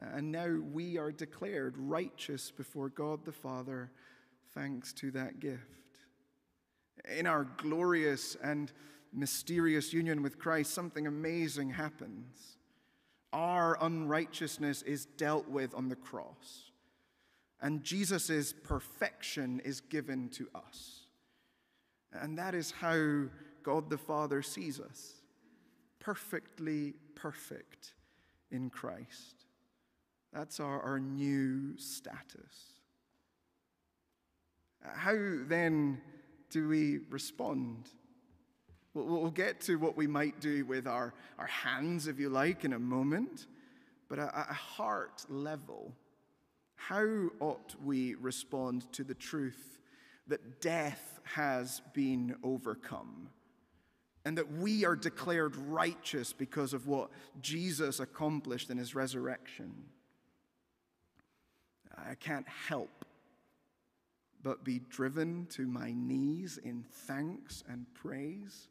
And 0.00 0.32
now 0.32 0.58
we 0.72 0.98
are 0.98 1.12
declared 1.12 1.78
righteous 1.78 2.50
before 2.50 2.88
God 2.88 3.24
the 3.24 3.32
Father 3.32 3.90
thanks 4.52 4.92
to 4.94 5.10
that 5.12 5.40
gift. 5.40 5.60
In 7.16 7.26
our 7.26 7.44
glorious 7.58 8.36
and 8.42 8.72
mysterious 9.12 9.92
union 9.92 10.22
with 10.22 10.38
Christ, 10.38 10.74
something 10.74 11.06
amazing 11.06 11.70
happens. 11.70 12.58
Our 13.32 13.78
unrighteousness 13.80 14.82
is 14.82 15.06
dealt 15.06 15.48
with 15.48 15.74
on 15.74 15.88
the 15.88 15.96
cross, 15.96 16.70
and 17.60 17.82
Jesus' 17.82 18.52
perfection 18.52 19.60
is 19.64 19.80
given 19.80 20.28
to 20.30 20.48
us. 20.54 21.03
And 22.20 22.38
that 22.38 22.54
is 22.54 22.70
how 22.70 23.24
God 23.62 23.90
the 23.90 23.98
Father 23.98 24.42
sees 24.42 24.80
us 24.80 25.14
perfectly 25.98 26.94
perfect 27.14 27.94
in 28.50 28.68
Christ. 28.68 29.46
That's 30.32 30.60
our, 30.60 30.80
our 30.82 31.00
new 31.00 31.78
status. 31.78 32.74
How 34.82 35.16
then 35.46 36.00
do 36.50 36.68
we 36.68 36.98
respond? 37.08 37.88
We'll, 38.92 39.30
get 39.30 39.60
to 39.62 39.76
what 39.76 39.96
we 39.96 40.06
might 40.06 40.40
do 40.40 40.64
with 40.66 40.86
our, 40.86 41.14
our 41.38 41.46
hands, 41.46 42.06
if 42.06 42.20
you 42.20 42.28
like, 42.28 42.64
in 42.64 42.74
a 42.74 42.78
moment. 42.78 43.46
But 44.08 44.18
at 44.18 44.32
a 44.34 44.52
heart 44.52 45.24
level, 45.28 45.92
how 46.76 47.30
ought 47.40 47.74
we 47.82 48.14
respond 48.14 48.92
to 48.92 49.02
the 49.02 49.14
truth 49.14 49.78
that 50.28 50.60
death 50.60 51.13
has 51.24 51.82
been 51.92 52.36
overcome? 52.42 53.28
And 54.24 54.38
that 54.38 54.50
we 54.52 54.84
are 54.84 54.96
declared 54.96 55.56
righteous 55.56 56.32
because 56.32 56.72
of 56.72 56.86
what 56.86 57.10
Jesus 57.42 58.00
accomplished 58.00 58.70
in 58.70 58.78
his 58.78 58.94
resurrection. 58.94 59.74
I 61.96 62.14
can't 62.14 62.48
help 62.48 63.04
but 64.42 64.62
be 64.62 64.80
driven 64.90 65.46
to 65.46 65.66
my 65.66 65.92
knees 65.92 66.58
in 66.62 66.84
thanks 67.06 67.64
and 67.68 67.86
praise. 67.94 68.68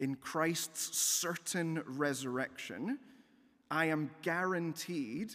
In 0.00 0.16
Christ's 0.16 0.98
certain 0.98 1.82
resurrection, 1.86 2.98
I 3.70 3.86
am 3.86 4.10
guaranteed 4.22 5.34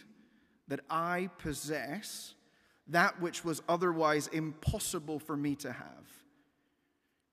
that 0.68 0.80
I 0.90 1.30
possess 1.38 2.34
that 2.88 3.20
which 3.20 3.44
was 3.44 3.62
otherwise 3.68 4.28
impossible 4.28 5.18
for 5.18 5.36
me 5.36 5.54
to 5.56 5.72
have. 5.72 5.86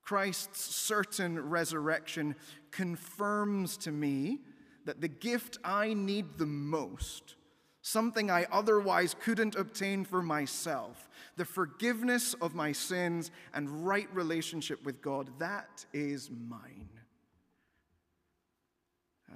Christ's 0.02 0.60
certain 0.60 1.40
resurrection 1.50 2.36
confirms 2.72 3.78
to 3.78 3.92
me 3.92 4.40
that 4.86 5.02
the 5.02 5.08
gift 5.08 5.58
I 5.64 5.94
need 5.94 6.38
the 6.38 6.46
most 6.46 7.36
something 7.82 8.30
I 8.30 8.46
otherwise 8.52 9.16
couldn't 9.20 9.56
obtain 9.56 10.06
for 10.06 10.22
myself, 10.22 11.10
the 11.36 11.46
forgiveness 11.46 12.34
of 12.36 12.54
my 12.54 12.72
sins 12.72 13.32
and 13.54 13.86
right 13.86 14.08
relationship 14.14 14.84
with 14.86 15.02
God, 15.02 15.30
that 15.40 15.86
is 15.94 16.30
mine. 16.30 16.90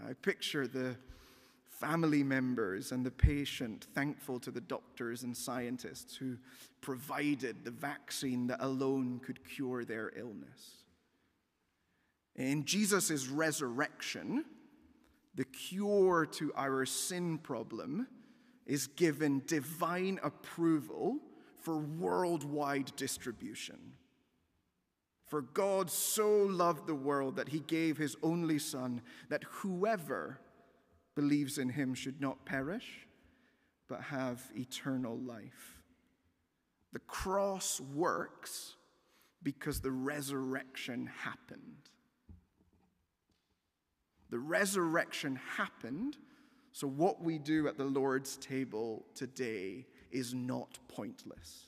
I 0.07 0.13
picture 0.13 0.67
the 0.67 0.95
family 1.79 2.23
members 2.23 2.91
and 2.91 3.05
the 3.05 3.11
patient 3.11 3.87
thankful 3.93 4.39
to 4.39 4.51
the 4.51 4.61
doctors 4.61 5.23
and 5.23 5.35
scientists 5.35 6.15
who 6.15 6.37
provided 6.81 7.63
the 7.63 7.71
vaccine 7.71 8.47
that 8.47 8.63
alone 8.63 9.19
could 9.23 9.47
cure 9.47 9.83
their 9.83 10.11
illness. 10.15 10.83
In 12.35 12.65
Jesus' 12.65 13.27
resurrection, 13.27 14.45
the 15.35 15.45
cure 15.45 16.25
to 16.33 16.51
our 16.55 16.85
sin 16.85 17.37
problem 17.37 18.07
is 18.65 18.87
given 18.87 19.43
divine 19.45 20.19
approval 20.23 21.17
for 21.61 21.77
worldwide 21.77 22.91
distribution. 22.95 23.93
For 25.27 25.41
God 25.41 25.89
so 25.89 26.29
loved 26.29 26.87
the 26.87 26.95
world 26.95 27.35
that 27.35 27.49
he 27.49 27.59
gave 27.59 27.97
his 27.97 28.15
only 28.21 28.59
Son, 28.59 29.01
that 29.29 29.43
whoever 29.45 30.39
believes 31.15 31.57
in 31.57 31.69
him 31.69 31.93
should 31.93 32.21
not 32.21 32.45
perish, 32.45 33.07
but 33.87 34.01
have 34.01 34.41
eternal 34.55 35.17
life. 35.17 35.81
The 36.93 36.99
cross 36.99 37.79
works 37.79 38.75
because 39.43 39.81
the 39.81 39.91
resurrection 39.91 41.09
happened. 41.23 41.89
The 44.29 44.39
resurrection 44.39 45.39
happened 45.57 46.17
so, 46.75 46.87
what 46.87 47.21
we 47.21 47.37
do 47.37 47.69
at 47.69 47.77
the 47.77 47.85
Lord's 47.85 48.35
table 48.35 49.05
today 49.15 49.85
is 50.11 50.33
not 50.33 50.77
pointless. 50.89 51.67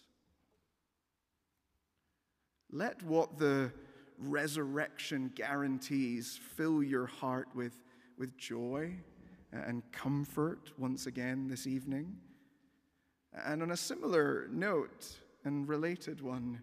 Let 2.73 3.01
what 3.03 3.37
the 3.37 3.71
resurrection 4.19 5.31
guarantees 5.33 6.37
fill 6.57 6.83
your 6.83 7.05
heart 7.05 7.47
with, 7.55 7.71
with 8.17 8.37
joy 8.37 8.95
and 9.51 9.83
comfort 9.91 10.71
once 10.77 11.07
again 11.07 11.47
this 11.47 11.67
evening. 11.67 12.17
And 13.45 13.61
on 13.61 13.71
a 13.71 13.77
similar 13.77 14.47
note 14.51 15.07
and 15.43 15.67
related 15.67 16.21
one, 16.21 16.61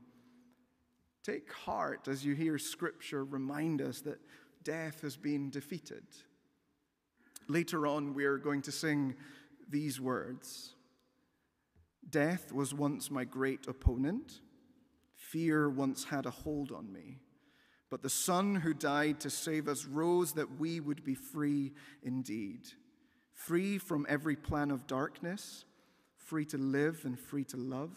take 1.22 1.52
heart 1.52 2.08
as 2.08 2.24
you 2.24 2.34
hear 2.34 2.58
Scripture 2.58 3.24
remind 3.24 3.80
us 3.80 4.00
that 4.02 4.20
death 4.62 5.00
has 5.02 5.16
been 5.16 5.50
defeated. 5.50 6.04
Later 7.48 7.86
on, 7.86 8.14
we 8.14 8.24
are 8.24 8.38
going 8.38 8.62
to 8.62 8.72
sing 8.72 9.14
these 9.68 10.00
words 10.00 10.74
Death 12.10 12.52
was 12.52 12.74
once 12.74 13.10
my 13.10 13.24
great 13.24 13.66
opponent, 13.66 14.40
fear 15.16 15.70
once 15.70 16.04
had 16.04 16.26
a 16.26 16.30
hold 16.30 16.70
on 16.70 16.92
me. 16.92 17.18
But 17.94 18.02
the 18.02 18.10
Son 18.10 18.56
who 18.56 18.74
died 18.74 19.20
to 19.20 19.30
save 19.30 19.68
us 19.68 19.84
rose 19.84 20.32
that 20.32 20.58
we 20.58 20.80
would 20.80 21.04
be 21.04 21.14
free 21.14 21.74
indeed. 22.02 22.62
free 23.34 23.78
from 23.78 24.04
every 24.08 24.34
plan 24.34 24.72
of 24.72 24.88
darkness, 24.88 25.64
free 26.16 26.44
to 26.46 26.58
live 26.58 27.02
and 27.04 27.16
free 27.16 27.44
to 27.44 27.56
love. 27.56 27.96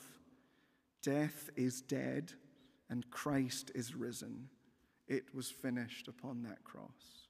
Death 1.02 1.50
is 1.56 1.82
dead, 1.82 2.34
and 2.92 3.10
Christ 3.10 3.72
is 3.74 3.96
risen. 3.96 4.50
It 5.08 5.34
was 5.34 5.50
finished 5.50 6.08
upon 6.08 6.44
that 6.44 6.64
cross. 6.64 7.30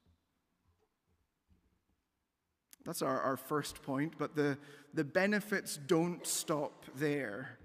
That's 2.84 3.00
our, 3.00 3.18
our 3.20 3.38
first 3.38 3.82
point, 3.82 4.14
but 4.18 4.36
the, 4.36 4.58
the 4.92 5.04
benefits 5.04 5.78
don't 5.86 6.26
stop 6.26 6.84
there. 6.96 7.58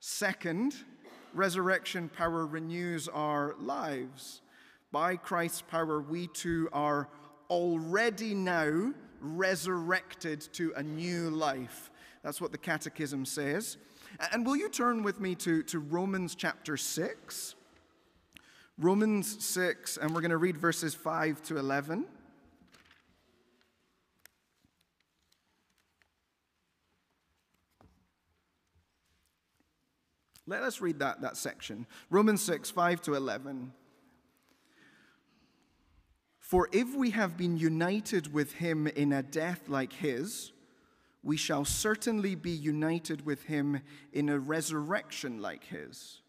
Second, 0.00 0.74
resurrection 1.38 2.08
power 2.08 2.44
renews 2.44 3.08
our 3.08 3.54
lives. 3.60 4.42
By 4.90 5.16
Christ's 5.16 5.62
power, 5.62 6.00
we 6.00 6.26
too 6.26 6.68
are 6.72 7.08
already 7.48 8.34
now 8.34 8.92
resurrected 9.20 10.40
to 10.54 10.72
a 10.76 10.82
new 10.82 11.30
life. 11.30 11.90
That's 12.22 12.40
what 12.40 12.50
the 12.50 12.58
Catechism 12.58 13.24
says. 13.24 13.76
And 14.32 14.44
will 14.44 14.56
you 14.56 14.68
turn 14.68 15.04
with 15.04 15.20
me 15.20 15.36
to, 15.36 15.62
to 15.64 15.78
Romans 15.78 16.34
chapter 16.34 16.76
6? 16.76 17.54
Romans 18.76 19.44
6, 19.44 19.96
and 19.96 20.14
we're 20.14 20.20
going 20.20 20.30
to 20.30 20.36
read 20.36 20.56
verses 20.56 20.94
5 20.94 21.42
to 21.44 21.58
11. 21.58 22.04
Let 30.48 30.62
us 30.62 30.80
read 30.80 30.98
that, 31.00 31.20
that 31.20 31.36
section. 31.36 31.86
Romans 32.08 32.40
6, 32.40 32.70
5 32.70 33.02
to 33.02 33.14
11. 33.14 33.70
For 36.38 36.70
if 36.72 36.96
we 36.96 37.10
have 37.10 37.36
been 37.36 37.58
united 37.58 38.32
with 38.32 38.54
him 38.54 38.86
in 38.86 39.12
a 39.12 39.22
death 39.22 39.68
like 39.68 39.92
his, 39.92 40.52
we 41.22 41.36
shall 41.36 41.66
certainly 41.66 42.34
be 42.34 42.50
united 42.50 43.26
with 43.26 43.42
him 43.42 43.82
in 44.14 44.30
a 44.30 44.38
resurrection 44.38 45.42
like 45.42 45.64
his. 45.64 46.22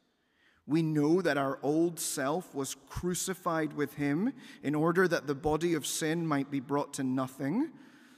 We 0.68 0.82
know 0.82 1.22
that 1.22 1.38
our 1.38 1.58
old 1.64 1.98
self 1.98 2.54
was 2.54 2.76
crucified 2.90 3.72
with 3.72 3.94
him 3.94 4.34
in 4.62 4.76
order 4.76 5.08
that 5.08 5.28
the 5.28 5.34
body 5.34 5.76
of 5.76 5.88
sin 5.88 6.28
might 6.28 6.52
be 6.52 6.60
brought 6.60 6.94
to 6.96 7.04
nothing, 7.04 7.70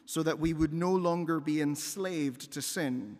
so 0.08 0.24
that 0.24 0.40
we 0.40 0.54
would 0.54 0.74
no 0.74 0.92
longer 0.92 1.40
be 1.40 1.62
enslaved 1.62 2.52
to 2.54 2.62
sin. 2.64 3.20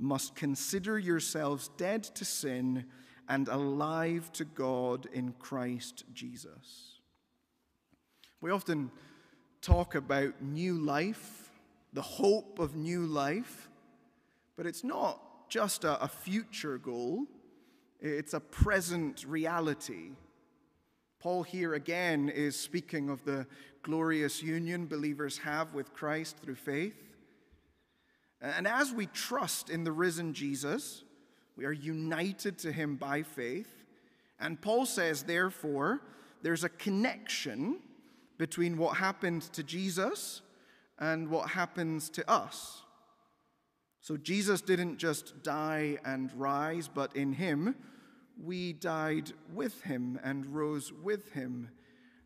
must 0.00 0.34
consider 0.34 0.98
yourselves 0.98 1.70
dead 1.76 2.02
to 2.02 2.24
sin 2.24 2.86
and 3.28 3.48
alive 3.48 4.32
to 4.32 4.44
God 4.44 5.06
in 5.12 5.34
Christ 5.38 6.04
Jesus. 6.12 7.00
We 8.40 8.50
often 8.50 8.90
talk 9.60 9.94
about 9.94 10.42
new 10.42 10.74
life, 10.74 11.50
the 11.92 12.02
hope 12.02 12.58
of 12.58 12.74
new 12.74 13.06
life, 13.06 13.68
but 14.56 14.66
it's 14.66 14.82
not 14.82 15.48
just 15.48 15.84
a, 15.84 16.02
a 16.02 16.08
future 16.08 16.78
goal, 16.78 17.26
it's 18.00 18.34
a 18.34 18.40
present 18.40 19.24
reality. 19.26 20.10
Paul 21.20 21.42
here 21.42 21.74
again 21.74 22.30
is 22.30 22.58
speaking 22.58 23.10
of 23.10 23.24
the 23.24 23.46
glorious 23.82 24.42
union 24.42 24.86
believers 24.86 25.38
have 25.38 25.74
with 25.74 25.92
Christ 25.92 26.38
through 26.38 26.54
faith. 26.54 27.09
And 28.40 28.66
as 28.66 28.92
we 28.92 29.06
trust 29.06 29.68
in 29.70 29.84
the 29.84 29.92
risen 29.92 30.32
Jesus, 30.32 31.04
we 31.56 31.64
are 31.64 31.72
united 31.72 32.58
to 32.58 32.72
him 32.72 32.96
by 32.96 33.22
faith. 33.22 33.84
And 34.38 34.60
Paul 34.60 34.86
says, 34.86 35.24
therefore, 35.24 36.00
there's 36.42 36.64
a 36.64 36.70
connection 36.70 37.80
between 38.38 38.78
what 38.78 38.96
happened 38.96 39.42
to 39.52 39.62
Jesus 39.62 40.40
and 40.98 41.28
what 41.28 41.50
happens 41.50 42.08
to 42.10 42.30
us. 42.30 42.82
So 44.00 44.16
Jesus 44.16 44.62
didn't 44.62 44.96
just 44.96 45.42
die 45.42 45.98
and 46.06 46.32
rise, 46.34 46.88
but 46.88 47.14
in 47.14 47.34
him, 47.34 47.74
we 48.42 48.72
died 48.72 49.32
with 49.52 49.82
him 49.82 50.18
and 50.24 50.46
rose 50.46 50.90
with 50.90 51.32
him 51.32 51.68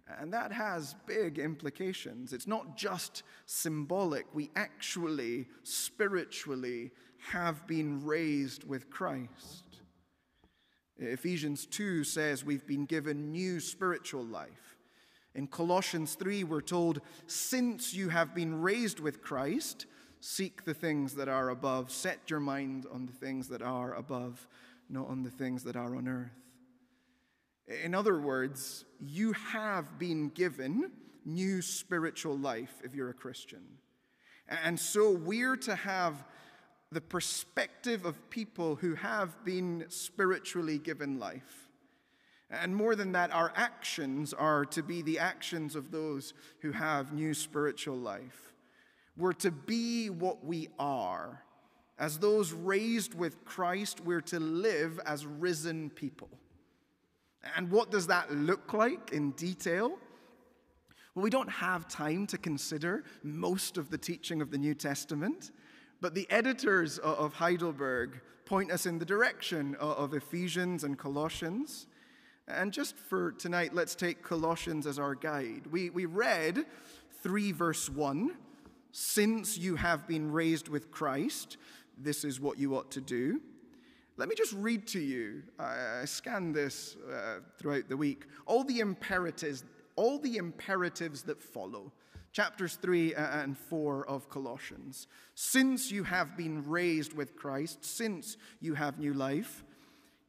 and 0.06 0.32
that 0.32 0.52
has 0.52 0.94
big 1.06 1.38
implications. 1.38 2.32
It's 2.32 2.46
not 2.46 2.76
just 2.76 3.22
symbolic, 3.46 4.26
we 4.34 4.50
actually, 4.54 5.46
spiritually, 5.62 6.90
have 7.30 7.66
been 7.66 8.04
raised 8.04 8.64
with 8.64 8.90
Christ. 8.90 9.64
Ephesians 10.98 11.66
2 11.66 12.04
says 12.04 12.44
we've 12.44 12.66
been 12.66 12.84
given 12.84 13.32
new 13.32 13.60
spiritual 13.60 14.24
life. 14.24 14.76
In 15.34 15.48
Colossians 15.48 16.14
3, 16.14 16.44
we're 16.44 16.60
told, 16.60 17.00
Since 17.26 17.94
you 17.94 18.10
have 18.10 18.34
been 18.34 18.60
raised 18.60 19.00
with 19.00 19.22
Christ, 19.22 19.86
seek 20.20 20.64
the 20.64 20.74
things 20.74 21.14
that 21.14 21.28
are 21.28 21.48
above, 21.48 21.90
set 21.90 22.30
your 22.30 22.40
mind 22.40 22.86
on 22.92 23.06
the 23.06 23.12
things 23.12 23.48
that 23.48 23.62
are 23.62 23.94
above, 23.94 24.46
not 24.88 25.08
on 25.08 25.22
the 25.22 25.30
things 25.30 25.64
that 25.64 25.76
are 25.76 25.96
on 25.96 26.06
earth. 26.06 26.43
In 27.66 27.94
other 27.94 28.18
words, 28.18 28.84
you 29.00 29.32
have 29.32 29.98
been 29.98 30.28
given 30.28 30.90
new 31.24 31.62
spiritual 31.62 32.36
life 32.36 32.74
if 32.84 32.94
you're 32.94 33.10
a 33.10 33.14
Christian. 33.14 33.62
And 34.48 34.78
so 34.78 35.10
we're 35.10 35.56
to 35.56 35.74
have 35.74 36.24
the 36.92 37.00
perspective 37.00 38.04
of 38.04 38.30
people 38.30 38.76
who 38.76 38.94
have 38.94 39.44
been 39.44 39.86
spiritually 39.88 40.78
given 40.78 41.18
life. 41.18 41.70
And 42.50 42.76
more 42.76 42.94
than 42.94 43.12
that, 43.12 43.32
our 43.32 43.52
actions 43.56 44.34
are 44.34 44.64
to 44.66 44.82
be 44.82 45.02
the 45.02 45.18
actions 45.18 45.74
of 45.74 45.90
those 45.90 46.34
who 46.60 46.72
have 46.72 47.12
new 47.12 47.34
spiritual 47.34 47.96
life. 47.96 48.52
We're 49.16 49.32
to 49.34 49.50
be 49.50 50.10
what 50.10 50.44
we 50.44 50.68
are. 50.78 51.42
As 51.98 52.18
those 52.18 52.52
raised 52.52 53.14
with 53.14 53.44
Christ, 53.44 54.00
we're 54.00 54.20
to 54.22 54.38
live 54.38 55.00
as 55.06 55.26
risen 55.26 55.90
people. 55.90 56.28
And 57.56 57.70
what 57.70 57.90
does 57.90 58.06
that 58.06 58.32
look 58.32 58.72
like 58.72 59.12
in 59.12 59.32
detail? 59.32 59.98
Well, 61.14 61.22
we 61.22 61.30
don't 61.30 61.50
have 61.50 61.86
time 61.88 62.26
to 62.28 62.38
consider 62.38 63.04
most 63.22 63.78
of 63.78 63.90
the 63.90 63.98
teaching 63.98 64.42
of 64.42 64.50
the 64.50 64.58
New 64.58 64.74
Testament, 64.74 65.52
but 66.00 66.14
the 66.14 66.26
editors 66.30 66.98
of 66.98 67.34
Heidelberg 67.34 68.20
point 68.46 68.70
us 68.70 68.86
in 68.86 68.98
the 68.98 69.04
direction 69.04 69.76
of 69.76 70.12
Ephesians 70.12 70.84
and 70.84 70.98
Colossians. 70.98 71.86
And 72.48 72.72
just 72.72 72.98
for 72.98 73.32
tonight, 73.32 73.74
let's 73.74 73.94
take 73.94 74.22
Colossians 74.22 74.86
as 74.86 74.98
our 74.98 75.14
guide. 75.14 75.66
We, 75.70 75.90
we 75.90 76.06
read 76.06 76.66
3 77.22 77.52
verse 77.52 77.88
1 77.88 78.32
Since 78.92 79.56
you 79.56 79.76
have 79.76 80.06
been 80.06 80.30
raised 80.30 80.68
with 80.68 80.90
Christ, 80.90 81.56
this 81.96 82.24
is 82.24 82.40
what 82.40 82.58
you 82.58 82.76
ought 82.76 82.90
to 82.92 83.00
do. 83.00 83.40
Let 84.16 84.28
me 84.28 84.36
just 84.36 84.52
read 84.52 84.86
to 84.88 85.00
you. 85.00 85.42
I 85.58 86.04
scanned 86.04 86.54
this 86.54 86.96
uh, 87.12 87.40
throughout 87.58 87.88
the 87.88 87.96
week. 87.96 88.26
All 88.46 88.62
the 88.62 88.78
imperatives, 88.78 89.64
all 89.96 90.20
the 90.20 90.36
imperatives 90.36 91.22
that 91.22 91.42
follow. 91.42 91.90
Chapters 92.32 92.78
3 92.80 93.14
and 93.14 93.58
4 93.58 94.08
of 94.08 94.28
Colossians. 94.28 95.08
Since 95.34 95.90
you 95.90 96.04
have 96.04 96.36
been 96.36 96.68
raised 96.68 97.12
with 97.12 97.34
Christ, 97.34 97.84
since 97.84 98.36
you 98.60 98.74
have 98.74 99.00
new 99.00 99.14
life, 99.14 99.64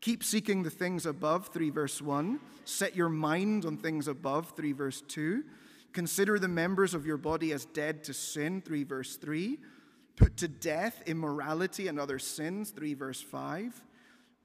keep 0.02 0.24
seeking 0.24 0.64
the 0.64 0.70
things 0.72 1.06
above, 1.06 1.50
3 1.50 1.70
verse 1.70 2.02
1. 2.02 2.40
Set 2.64 2.96
your 2.96 3.10
mind 3.10 3.66
on 3.66 3.78
things 3.78 4.08
above, 4.08 4.54
3 4.56 4.72
verse 4.72 5.04
2. 5.08 5.44
Consider 5.94 6.40
the 6.40 6.48
members 6.48 6.96
of 6.96 7.06
your 7.06 7.18
body 7.18 7.54
as 7.54 7.66
dead 7.66 8.04
to 8.06 8.14
sin, 8.14 8.62
3 8.62 8.84
verse 8.84 9.16
3 9.18 9.60
Put 10.16 10.38
to 10.38 10.48
death 10.48 11.04
immorality 11.06 11.88
and 11.88 12.00
other 12.00 12.20
sins, 12.20 12.72
3 12.72 12.94
verse 12.94 13.22
5. 13.22 13.82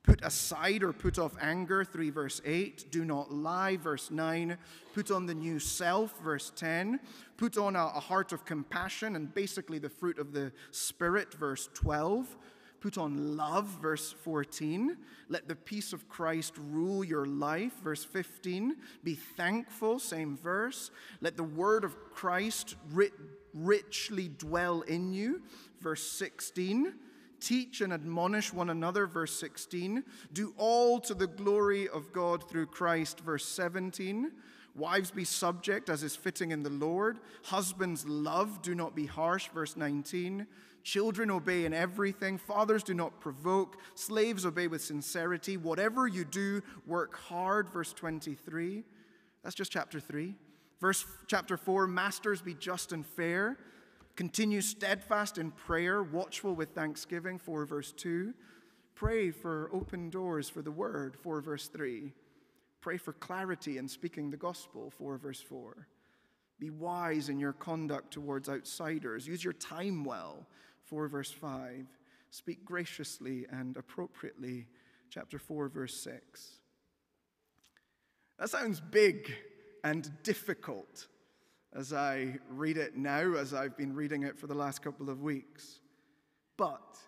Put 0.03 0.25
aside 0.25 0.83
or 0.83 0.93
put 0.93 1.19
off 1.19 1.37
anger, 1.41 1.85
3 1.85 2.11
verse 2.11 2.41
8. 2.45 2.91
Do 2.91 3.05
not 3.05 3.33
lie, 3.33 3.77
verse 3.77 4.11
9. 4.11 4.57
Put 4.95 5.11
on 5.11 5.27
the 5.27 5.35
new 5.35 5.59
self, 5.59 6.19
verse 6.21 6.51
10. 6.57 7.01
Put 7.37 7.59
on 7.59 7.77
a, 7.77 7.87
a 7.95 8.01
heart 8.01 8.33
of 8.33 8.45
compassion 8.45 9.15
and 9.15 9.33
basically 9.33 9.79
the 9.79 9.91
fruit 9.91 10.19
of 10.19 10.33
the 10.33 10.53
Spirit, 10.71 11.35
verse 11.35 11.69
12. 11.75 12.37
Put 12.81 12.97
on 12.97 13.37
love, 13.37 13.67
verse 13.67 14.11
14. 14.11 14.97
Let 15.29 15.49
the 15.49 15.55
peace 15.55 15.93
of 15.93 16.09
Christ 16.09 16.55
rule 16.57 17.05
your 17.05 17.27
life, 17.27 17.75
verse 17.85 18.05
15. 18.05 18.77
Be 19.05 19.15
thankful, 19.15 19.99
same 19.99 20.39
verse. 20.39 20.91
Let 21.21 21.37
the 21.37 21.45
word 21.45 21.85
of 21.85 21.95
Christ 22.15 22.77
writ, 22.91 23.13
richly 23.55 24.29
dwell 24.29 24.83
in 24.83 25.13
you. 25.13 25.43
Verse 25.81 26.03
16. 26.03 26.95
Teach 27.41 27.81
and 27.81 27.93
admonish 27.93 28.53
one 28.53 28.69
another, 28.69 29.07
verse 29.07 29.33
16. 29.39 30.05
Do 30.33 30.53
all 30.59 31.01
to 31.01 31.15
the 31.15 31.27
glory 31.27 31.89
of 31.89 32.13
God 32.13 32.49
through 32.49 32.67
Christ, 32.67 33.21
verse 33.21 33.47
17. 33.47 34.31
Wives, 34.75 35.11
be 35.11 35.25
subject 35.25 35.89
as 35.89 36.03
is 36.03 36.15
fitting 36.15 36.53
in 36.53 36.63
the 36.63 36.71
Lord. 36.71 37.19
Husbands, 37.45 38.07
love, 38.07 38.63
do 38.63 38.75
not 38.75 38.95
be 38.95 39.07
harsh, 39.07 39.49
verse 39.49 39.77
19. 39.77 40.47
Children, 40.83 41.31
obey 41.31 41.65
in 41.65 41.73
everything. 41.73 42.39
Fathers, 42.39 42.83
do 42.83 42.95
not 42.95 43.21
provoke. 43.21 43.79
Slaves, 43.95 44.47
obey 44.47 44.67
with 44.67 44.83
sincerity. 44.83 45.57
Whatever 45.57 46.07
you 46.07 46.25
do, 46.25 46.63
work 46.87 47.17
hard, 47.17 47.71
verse 47.71 47.93
23. 47.93 48.85
That's 49.43 49.55
just 49.55 49.73
chapter 49.73 49.99
3. 49.99 50.35
Verse 50.81 51.05
chapter 51.27 51.57
4 51.57 51.87
Masters, 51.87 52.41
be 52.41 52.55
just 52.55 52.93
and 52.93 53.05
fair. 53.05 53.59
Continue 54.17 54.61
steadfast 54.61 55.39
in 55.39 55.51
prayer, 55.51 56.03
watchful 56.03 56.55
with 56.55 56.71
thanksgiving, 56.71 57.39
4 57.39 57.67
verse 57.67 57.93
2. 57.93 58.35
Pray 58.95 59.31
for 59.31 59.71
open 59.73 60.11
doors 60.11 60.49
for 60.49 60.63
the 60.63 60.71
word, 60.71 61.17
4 61.23 61.41
verse 61.41 61.69
3. 61.69 62.13
Pray 62.81 62.97
for 62.97 63.13
clarity 63.13 63.79
in 63.79 63.89
speaking 63.89 64.31
the 64.31 64.37
gospel, 64.37 64.91
4 64.91 65.19
verse 65.19 65.41
4. 65.41 65.87
Be 66.59 66.71
wise 66.71 67.29
in 67.29 67.39
your 67.39 67.55
conduct 67.55 68.13
towards 68.13 68.49
outsiders. 68.49 69.27
Use 69.27 69.43
your 69.43 69.55
time 69.55 70.05
well, 70.05 70.47
4 70.85 71.09
verse 71.09 71.31
5. 71.31 71.87
Speak 72.31 72.65
graciously 72.65 73.47
and 73.51 73.77
appropriately, 73.77 74.67
chapter 75.11 75.39
4, 75.39 75.69
verse 75.69 75.97
6. 75.97 76.61
That 78.39 78.51
sounds 78.51 78.81
big 78.81 79.35
and 79.85 80.11
difficult 80.23 81.07
as 81.73 81.93
I 81.93 82.39
read 82.49 82.77
it 82.77 82.97
now, 82.97 83.35
as 83.35 83.55
I've 83.55 83.77
been 83.77 83.95
reading 83.95 84.25
it 84.25 84.39
for 84.39 84.47
the 84.47 84.55
last 84.55 84.83
couple 84.83 85.09
of 85.09 85.23
weeks. 85.23 85.81
But 86.57 86.99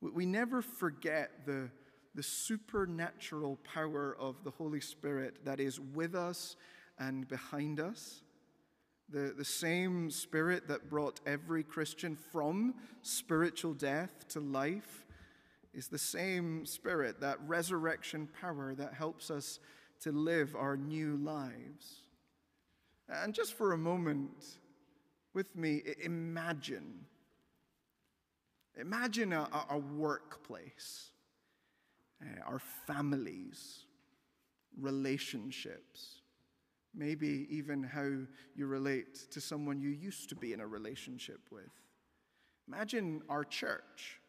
we 0.00 0.24
never 0.24 0.62
forget 0.62 1.44
the, 1.46 1.68
the 2.14 2.22
supernatural 2.22 3.58
power 3.74 4.16
of 4.18 4.44
the 4.44 4.50
Holy 4.50 4.80
Spirit 4.80 5.44
that 5.44 5.60
is 5.60 5.80
with 5.80 6.14
us 6.14 6.56
and 6.98 7.26
behind 7.28 7.80
us. 7.80 8.22
The, 9.08 9.34
the 9.36 9.44
same 9.44 10.10
Spirit 10.10 10.68
that 10.68 10.88
brought 10.88 11.20
every 11.26 11.64
Christian 11.64 12.16
from 12.30 12.74
spiritual 13.02 13.74
death 13.74 14.28
to 14.28 14.40
life 14.40 15.04
is 15.74 15.88
the 15.88 15.98
same 15.98 16.64
Spirit, 16.64 17.20
that 17.20 17.38
resurrection 17.46 18.28
power 18.40 18.74
that 18.76 18.94
helps 18.94 19.30
us 19.30 19.58
to 20.00 20.12
live 20.12 20.54
our 20.56 20.76
new 20.76 21.16
lives. 21.16 22.02
And 23.08 23.34
just 23.34 23.54
for 23.54 23.72
a 23.72 23.78
moment 23.78 24.44
with 25.34 25.54
me, 25.56 25.82
imagine. 26.02 27.06
Imagine 28.78 29.32
a, 29.32 29.48
a 29.70 29.78
workplace, 29.78 31.10
uh, 32.22 32.40
our 32.46 32.60
families, 32.86 33.84
relationships, 34.78 36.20
maybe 36.94 37.46
even 37.50 37.82
how 37.82 38.10
you 38.54 38.66
relate 38.66 39.30
to 39.32 39.40
someone 39.40 39.80
you 39.80 39.90
used 39.90 40.28
to 40.28 40.36
be 40.36 40.52
in 40.52 40.60
a 40.60 40.66
relationship 40.66 41.40
with. 41.50 41.70
Imagine 42.68 43.22
our 43.28 43.44
church. 43.44 44.20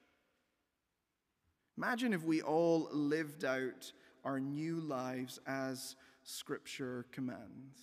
Imagine 1.77 2.13
if 2.13 2.23
we 2.23 2.41
all 2.41 2.89
lived 2.91 3.45
out 3.45 3.91
our 4.23 4.39
new 4.39 4.79
lives 4.81 5.39
as 5.47 5.95
Scripture 6.23 7.05
commands. 7.12 7.77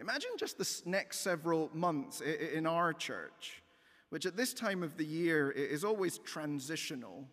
Imagine 0.00 0.30
just 0.36 0.58
the 0.58 0.88
next 0.88 1.20
several 1.20 1.70
months 1.72 2.20
in 2.20 2.66
our 2.66 2.92
church, 2.92 3.62
which 4.10 4.26
at 4.26 4.36
this 4.36 4.54
time 4.54 4.82
of 4.82 4.96
the 4.96 5.04
year 5.04 5.50
is 5.50 5.84
always 5.84 6.18
transitional. 6.18 7.26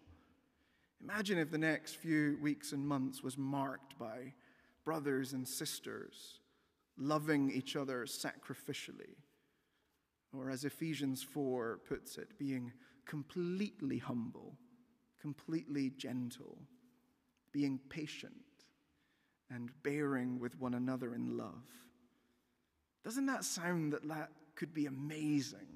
Imagine 1.03 1.37
if 1.37 1.51
the 1.51 1.57
next 1.57 1.97
few 1.97 2.37
weeks 2.41 2.71
and 2.71 2.87
months 2.87 3.21
was 3.21 3.37
marked 3.37 3.97
by 3.99 4.33
brothers 4.83 5.33
and 5.33 5.47
sisters 5.47 6.39
loving 6.97 7.51
each 7.51 7.75
other 7.75 8.05
sacrificially, 8.05 9.15
or 10.33 10.49
as 10.49 10.65
Ephesians 10.65 11.21
4 11.21 11.81
puts 11.87 12.17
it, 12.17 12.37
being 12.39 12.71
completely 13.05 13.97
humble, 13.97 14.57
completely 15.21 15.91
gentle, 15.91 16.57
being 17.55 17.79
patient, 17.87 18.33
and 19.49 19.71
bearing 19.81 20.39
with 20.41 20.59
one 20.59 20.73
another 20.73 21.15
in 21.15 21.37
love. 21.37 21.63
Doesn't 23.05 23.27
that 23.27 23.45
sound 23.45 23.93
that 23.93 24.05
that 24.09 24.29
could 24.55 24.73
be 24.73 24.87
amazing? 24.87 25.67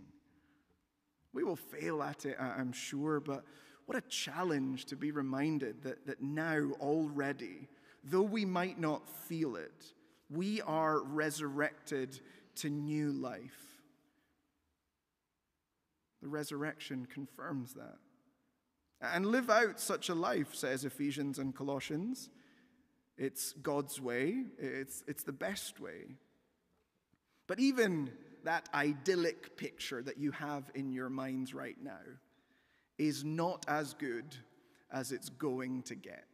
We 1.32 1.46
will 1.46 1.56
fail 1.56 2.04
at 2.04 2.26
it, 2.26 2.36
I'm 2.38 2.74
sure, 2.74 3.22
but 3.22 3.46
what 3.86 3.98
a 3.98 4.02
challenge 4.10 4.88
to 4.88 4.98
be 4.98 5.12
reminded 5.12 5.84
that, 5.84 6.06
that 6.06 6.22
now 6.22 6.72
already, 6.82 7.70
though 8.04 8.24
we 8.24 8.44
might 8.44 8.78
not 8.78 9.08
feel 9.08 9.56
it, 9.56 9.86
we 10.30 10.62
are 10.64 11.02
resurrected 11.02 12.20
to 12.56 12.70
new 12.70 13.14
life. 13.14 13.62
The 16.22 16.28
resurrection 16.28 17.08
confirms 17.10 17.74
that. 17.76 18.00
And 19.02 19.26
live 19.26 19.50
out 19.50 19.80
such 19.80 20.10
a 20.10 20.16
life, 20.16 20.54
says 20.54 20.84
Ephesians 20.84 21.40
and 21.40 21.56
Colossians. 21.56 22.30
It's 23.18 23.54
God's 23.54 24.00
way, 24.00 24.44
it's, 24.58 25.04
it's 25.08 25.24
the 25.24 25.32
best 25.32 25.80
way. 25.80 26.16
But 27.48 27.60
even 27.60 28.12
that 28.44 28.70
idyllic 28.74 29.58
picture 29.58 30.02
that 30.04 30.18
you 30.18 30.32
have 30.32 30.64
in 30.76 30.92
your 30.92 31.10
minds 31.10 31.54
right 31.54 31.78
now 31.82 32.00
is 32.98 33.24
not 33.24 33.66
as 33.68 33.94
good 33.94 34.36
as 34.92 35.12
it's 35.12 35.30
going 35.30 35.84
to 35.84 35.96
get. 35.96 36.26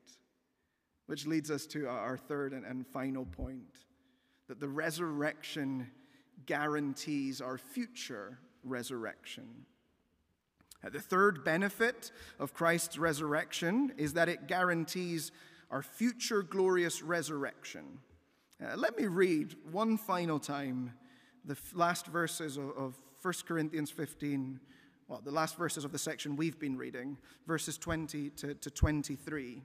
Which 1.07 1.25
leads 1.27 1.51
us 1.51 1.65
to 1.67 1.87
our 1.87 2.17
third 2.17 2.53
and, 2.53 2.85
final 2.87 3.25
point 3.25 3.77
that 4.47 4.59
the 4.59 4.67
resurrection 4.67 5.89
guarantees 6.45 7.41
our 7.41 7.57
future 7.57 8.39
resurrection. 8.63 9.65
Uh, 10.85 10.89
the 10.89 10.99
third 10.99 11.43
benefit 11.43 12.11
of 12.39 12.53
Christ's 12.53 12.97
resurrection 12.97 13.93
is 13.97 14.13
that 14.13 14.29
it 14.29 14.47
guarantees 14.47 15.31
our 15.71 15.81
future 15.81 16.43
glorious 16.43 17.01
resurrection. 17.01 17.99
Uh, 18.63 18.75
let 18.75 18.97
me 18.97 19.07
read 19.07 19.55
one 19.71 19.97
final 19.97 20.39
time 20.39 20.93
the 21.43 21.57
last 21.73 22.07
verses 22.07 22.57
of, 22.57 22.69
of 22.77 22.95
1 23.21 23.33
Corinthians 23.47 23.91
15, 23.91 24.59
well, 25.07 25.21
the 25.23 25.31
last 25.31 25.57
verses 25.57 25.85
of 25.85 25.91
the 25.91 25.97
section 25.97 26.35
we've 26.35 26.59
been 26.59 26.77
reading, 26.77 27.17
verses 27.47 27.77
20 27.77 28.29
to, 28.31 28.53
to 28.55 28.71
23. 28.71 29.61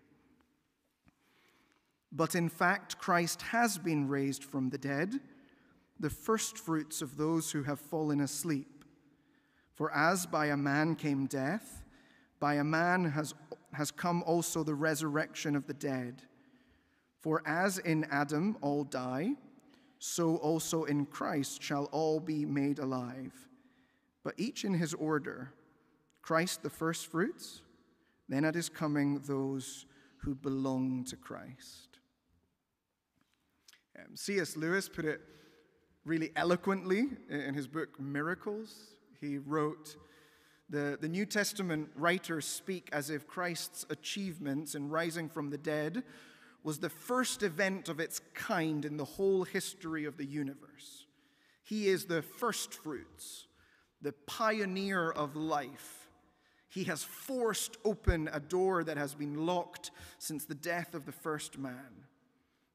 But 2.13 2.35
in 2.35 2.49
fact, 2.49 2.99
Christ 2.99 3.43
has 3.43 3.79
been 3.79 4.09
raised 4.09 4.45
from 4.45 4.71
the 4.71 4.79
dead, 4.79 5.21
the 5.99 6.11
firstfruits 6.11 7.03
of 7.03 7.17
those 7.17 7.51
who 7.51 7.63
have 7.63 7.81
fallen 7.81 8.21
asleep. 8.21 8.80
For 9.75 9.93
as 9.93 10.27
by 10.27 10.47
a 10.47 10.57
man 10.57 10.95
came 10.95 11.27
death, 11.27 11.83
by 12.39 12.55
a 12.55 12.65
man 12.65 13.05
has, 13.05 13.35
has 13.73 13.91
come 13.91 14.23
also 14.25 14.63
the 14.63 14.75
resurrection 14.75 15.57
of 15.57 15.67
the 15.67 15.75
dead. 15.75 16.23
For 17.21 17.43
as 17.47 17.79
in 17.79 18.05
Adam 18.11 18.57
all 18.61 18.85
die, 18.85 19.35
so 19.99 20.37
also 20.37 20.85
in 20.85 21.05
Christ 21.07 21.63
shall 21.63 21.85
all 21.87 22.19
be 22.19 22.47
made 22.47 22.79
alive, 22.79 23.33
but 24.25 24.35
each 24.39 24.65
in 24.65 24.75
his 24.75 24.95
order 24.95 25.53
Christ 26.23 26.63
the 26.63 26.71
firstfruits, 26.71 27.63
then 28.29 28.45
at 28.45 28.55
his 28.55 28.69
coming 28.69 29.21
those 29.21 29.87
who 30.19 30.35
belong 30.35 31.05
to 31.05 31.17
Christ. 31.17 31.99
Um, 33.99 34.17
C.S. 34.17 34.57
Lewis 34.57 34.89
put 34.89 35.05
it 35.05 35.21
really 36.05 36.31
eloquently 36.37 37.09
in 37.29 37.55
his 37.55 37.67
book 37.67 37.99
Miracles. 38.01 38.95
He 39.21 39.39
wrote, 39.39 39.97
the, 40.69 40.97
the 41.01 41.09
New 41.09 41.27
Testament 41.27 41.91
writers 41.97 42.47
speak 42.47 42.89
as 42.93 43.11
if 43.11 43.27
Christ's 43.27 43.85
achievements 43.91 44.75
in 44.75 44.89
rising 44.89 45.29
from 45.29 45.51
the 45.51 45.59
dead 45.59 46.05
was 46.63 46.79
the 46.79 46.89
first 46.91 47.43
event 47.43 47.89
of 47.89 48.01
its 48.01 48.21
kind 48.35 48.85
in 48.85 48.97
the 48.97 49.05
whole 49.05 49.45
history 49.45 50.05
of 50.05 50.17
the 50.17 50.25
universe. 50.25 51.07
He 51.63 51.89
is 51.89 52.05
the 52.05 52.23
first 52.23 52.75
fruits, 52.75 53.47
the 54.01 54.13
pioneer 54.13 55.11
of 55.11 55.37
life. 55.37 56.09
He 56.69 56.85
has 56.85 57.03
forced 57.03 57.77
open 57.85 58.29
a 58.33 58.41
door 58.41 58.85
that 58.85 58.97
has 58.97 59.15
been 59.15 59.47
locked 59.47 59.91
since 60.19 60.45
the 60.45 60.55
death 60.55 60.95
of 60.95 61.05
the 61.05 61.13
first 61.13 61.59
man. 61.59 62.05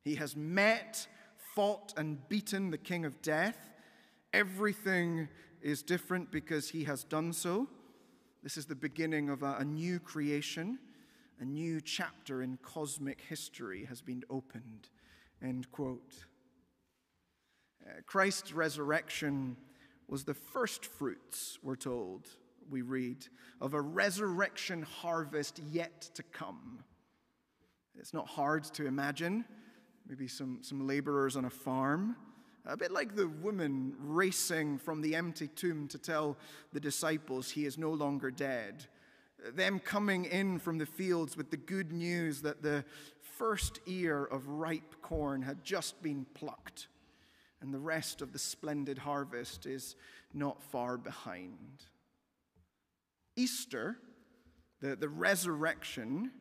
He 0.01 0.15
has 0.15 0.35
met, 0.35 1.07
fought, 1.55 1.93
and 1.95 2.27
beaten 2.27 2.71
the 2.71 2.77
king 2.77 3.05
of 3.05 3.21
death. 3.21 3.57
Everything 4.33 5.29
is 5.65 5.83
different 5.83 6.31
because 6.31 6.69
he 6.69 6.83
has 6.83 7.03
done 7.03 7.33
so. 7.33 7.67
This 8.43 8.57
is 8.57 8.65
the 8.65 8.75
beginning 8.75 9.29
of 9.29 9.43
a, 9.43 9.57
a 9.59 9.65
new 9.65 9.99
creation 9.99 10.79
a 11.39 11.45
new 11.45 11.81
chapter 11.81 12.41
in 12.41 12.57
cosmic 12.61 13.21
history 13.21 13.85
has 13.85 14.01
been 14.01 14.23
opened. 14.29 14.89
End 15.41 15.69
quote. 15.71 16.13
Uh, 17.85 18.01
Christ's 18.05 18.53
resurrection 18.53 19.57
was 20.07 20.23
the 20.23 20.33
first 20.33 20.85
fruits, 20.85 21.59
we're 21.61 21.75
told, 21.75 22.27
we 22.69 22.81
read, 22.81 23.27
of 23.59 23.73
a 23.73 23.81
resurrection 23.81 24.81
harvest 24.83 25.59
yet 25.71 26.01
to 26.13 26.23
come. 26.23 26.83
It's 27.97 28.13
not 28.13 28.27
hard 28.27 28.63
to 28.75 28.85
imagine. 28.85 29.45
Maybe 30.07 30.27
some, 30.27 30.59
some 30.61 30.87
laborers 30.87 31.35
on 31.35 31.45
a 31.45 31.49
farm. 31.49 32.15
A 32.67 32.75
bit 32.75 32.91
like 32.91 33.15
the 33.15 33.27
woman 33.27 33.93
racing 33.99 34.79
from 34.79 35.01
the 35.01 35.15
empty 35.15 35.47
tomb 35.47 35.87
to 35.89 35.99
tell 35.99 36.35
the 36.73 36.79
disciples 36.79 37.51
he 37.51 37.65
is 37.65 37.77
no 37.77 37.91
longer 37.91 38.31
dead. 38.31 38.85
Them 39.53 39.79
coming 39.79 40.25
in 40.25 40.57
from 40.57 40.79
the 40.79 40.85
fields 40.87 41.37
with 41.37 41.51
the 41.51 41.57
good 41.57 41.91
news 41.91 42.41
that 42.41 42.63
the 42.63 42.83
first 43.21 43.79
ear 43.85 44.25
of 44.25 44.47
ripe 44.47 44.95
corn 45.03 45.43
had 45.43 45.63
just 45.63 46.01
been 46.01 46.25
plucked, 46.33 46.87
and 47.61 47.71
the 47.71 47.79
rest 47.79 48.21
of 48.21 48.33
the 48.33 48.39
splendid 48.39 48.97
harvest 48.97 49.67
is 49.67 49.95
not 50.33 50.63
far 50.63 50.97
behind. 50.97 51.85
Easter, 53.35 53.97
the, 54.81 54.95
the 54.95 55.09
resurrection, 55.09 56.31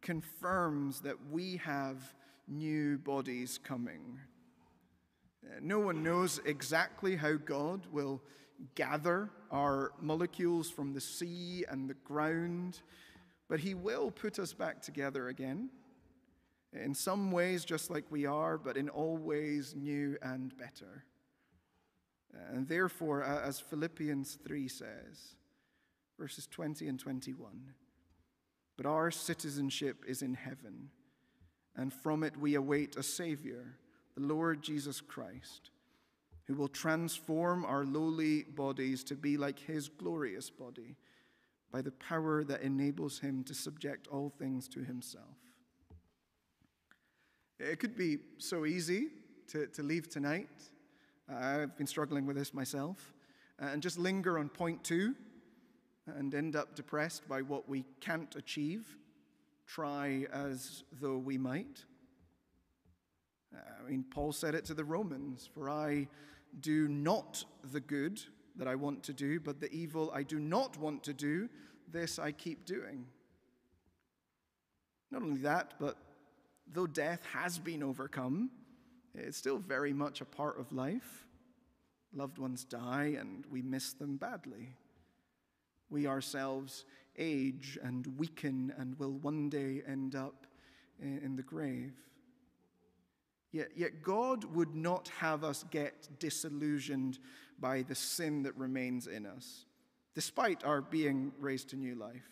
confirms 0.00 1.00
that 1.00 1.16
we 1.30 1.56
have 1.58 2.14
new 2.46 2.96
bodies 2.96 3.58
coming. 3.62 4.18
No 5.60 5.78
one 5.78 6.02
knows 6.02 6.40
exactly 6.44 7.16
how 7.16 7.34
God 7.34 7.86
will 7.90 8.22
gather 8.74 9.30
our 9.50 9.92
molecules 10.00 10.70
from 10.70 10.92
the 10.92 11.00
sea 11.00 11.64
and 11.68 11.88
the 11.88 11.94
ground, 11.94 12.80
but 13.48 13.60
He 13.60 13.74
will 13.74 14.10
put 14.10 14.38
us 14.38 14.52
back 14.52 14.82
together 14.82 15.28
again. 15.28 15.70
In 16.72 16.94
some 16.94 17.32
ways, 17.32 17.64
just 17.64 17.90
like 17.90 18.04
we 18.10 18.26
are, 18.26 18.58
but 18.58 18.76
in 18.76 18.88
all 18.88 19.16
ways, 19.16 19.74
new 19.76 20.18
and 20.22 20.56
better. 20.58 21.04
And 22.50 22.68
therefore, 22.68 23.22
as 23.22 23.58
Philippians 23.58 24.38
3 24.46 24.68
says, 24.68 25.36
verses 26.18 26.46
20 26.46 26.88
and 26.88 26.98
21, 26.98 27.72
but 28.76 28.86
our 28.86 29.10
citizenship 29.10 30.04
is 30.06 30.20
in 30.20 30.34
heaven, 30.34 30.90
and 31.74 31.92
from 31.92 32.22
it 32.22 32.36
we 32.36 32.54
await 32.54 32.96
a 32.96 33.02
Savior, 33.02 33.78
the 34.18 34.26
Lord 34.34 34.62
Jesus 34.62 35.00
Christ, 35.00 35.70
who 36.46 36.54
will 36.54 36.68
transform 36.68 37.64
our 37.64 37.84
lowly 37.84 38.42
bodies 38.42 39.04
to 39.04 39.14
be 39.14 39.36
like 39.36 39.58
his 39.58 39.88
glorious 39.88 40.50
body 40.50 40.96
by 41.70 41.82
the 41.82 41.92
power 41.92 42.42
that 42.44 42.62
enables 42.62 43.20
him 43.20 43.44
to 43.44 43.54
subject 43.54 44.08
all 44.08 44.32
things 44.38 44.66
to 44.68 44.80
himself. 44.80 45.36
It 47.60 47.78
could 47.78 47.96
be 47.96 48.18
so 48.38 48.66
easy 48.66 49.08
to, 49.48 49.66
to 49.68 49.82
leave 49.82 50.08
tonight. 50.08 50.48
I've 51.28 51.76
been 51.76 51.86
struggling 51.86 52.26
with 52.26 52.36
this 52.36 52.54
myself. 52.54 53.12
Uh, 53.60 53.66
and 53.66 53.82
just 53.82 53.98
linger 53.98 54.38
on 54.38 54.48
point 54.48 54.82
two 54.82 55.14
and 56.06 56.34
end 56.34 56.56
up 56.56 56.74
depressed 56.74 57.28
by 57.28 57.42
what 57.42 57.68
we 57.68 57.84
can't 58.00 58.34
achieve, 58.36 58.96
try 59.66 60.26
as 60.32 60.84
though 61.00 61.18
we 61.18 61.36
might. 61.36 61.84
I 63.54 63.90
mean, 63.90 64.04
Paul 64.10 64.32
said 64.32 64.54
it 64.54 64.64
to 64.66 64.74
the 64.74 64.84
Romans 64.84 65.48
For 65.54 65.70
I 65.70 66.08
do 66.60 66.88
not 66.88 67.44
the 67.72 67.80
good 67.80 68.20
that 68.56 68.68
I 68.68 68.74
want 68.74 69.02
to 69.04 69.12
do, 69.12 69.40
but 69.40 69.60
the 69.60 69.72
evil 69.72 70.10
I 70.14 70.22
do 70.22 70.38
not 70.38 70.76
want 70.78 71.02
to 71.04 71.14
do, 71.14 71.48
this 71.90 72.18
I 72.18 72.32
keep 72.32 72.64
doing. 72.64 73.06
Not 75.10 75.22
only 75.22 75.40
that, 75.42 75.74
but 75.78 75.96
though 76.70 76.86
death 76.86 77.24
has 77.32 77.58
been 77.58 77.82
overcome, 77.82 78.50
it's 79.14 79.38
still 79.38 79.58
very 79.58 79.92
much 79.92 80.20
a 80.20 80.24
part 80.24 80.60
of 80.60 80.72
life. 80.72 81.26
Loved 82.14 82.38
ones 82.38 82.64
die 82.64 83.16
and 83.18 83.44
we 83.50 83.62
miss 83.62 83.92
them 83.92 84.16
badly. 84.16 84.76
We 85.90 86.06
ourselves 86.06 86.84
age 87.16 87.78
and 87.82 88.06
weaken 88.18 88.72
and 88.76 88.98
will 88.98 89.12
one 89.18 89.48
day 89.48 89.82
end 89.86 90.14
up 90.14 90.46
in 91.00 91.36
the 91.36 91.42
grave. 91.42 91.94
Yet, 93.52 93.68
yet 93.76 94.02
God 94.02 94.44
would 94.44 94.74
not 94.74 95.08
have 95.18 95.42
us 95.42 95.64
get 95.70 96.08
disillusioned 96.18 97.18
by 97.58 97.82
the 97.82 97.94
sin 97.94 98.42
that 98.42 98.56
remains 98.56 99.06
in 99.06 99.26
us, 99.26 99.64
despite 100.14 100.64
our 100.64 100.80
being 100.80 101.32
raised 101.40 101.70
to 101.70 101.76
new 101.76 101.94
life. 101.94 102.28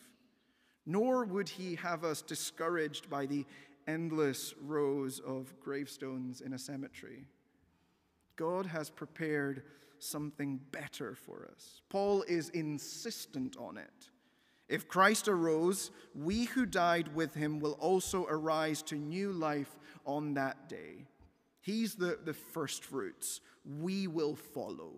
Nor 0.85 1.25
would 1.25 1.49
He 1.49 1.75
have 1.77 2.05
us 2.05 2.23
discouraged 2.23 3.09
by 3.09 3.27
the 3.27 3.45
endless 3.89 4.55
rows 4.61 5.21
of 5.21 5.59
gravestones 5.61 6.41
in 6.41 6.53
a 6.53 6.59
cemetery. 6.59 7.25
God 8.37 8.67
has 8.67 8.91
prepared 8.91 9.63
something 9.99 10.61
better 10.71 11.15
for 11.15 11.49
us. 11.55 11.81
Paul 11.89 12.23
is 12.29 12.51
insistent 12.51 13.57
on 13.57 13.79
it. 13.79 14.11
If 14.69 14.89
Christ 14.89 15.29
arose, 15.29 15.91
we 16.15 16.45
who 16.45 16.67
died 16.67 17.15
with 17.15 17.35
him 17.35 17.61
will 17.61 17.73
also 17.75 18.27
arise 18.29 18.83
to 18.83 18.97
new 18.97 19.33
life 19.33 19.77
on 20.05 20.35
that 20.35 20.69
day. 20.69 21.07
He's 21.61 21.95
the, 21.95 22.19
the 22.25 22.35
first 22.35 22.85
fruits. 22.85 23.41
We 23.65 24.07
will 24.07 24.35
follow. 24.35 24.93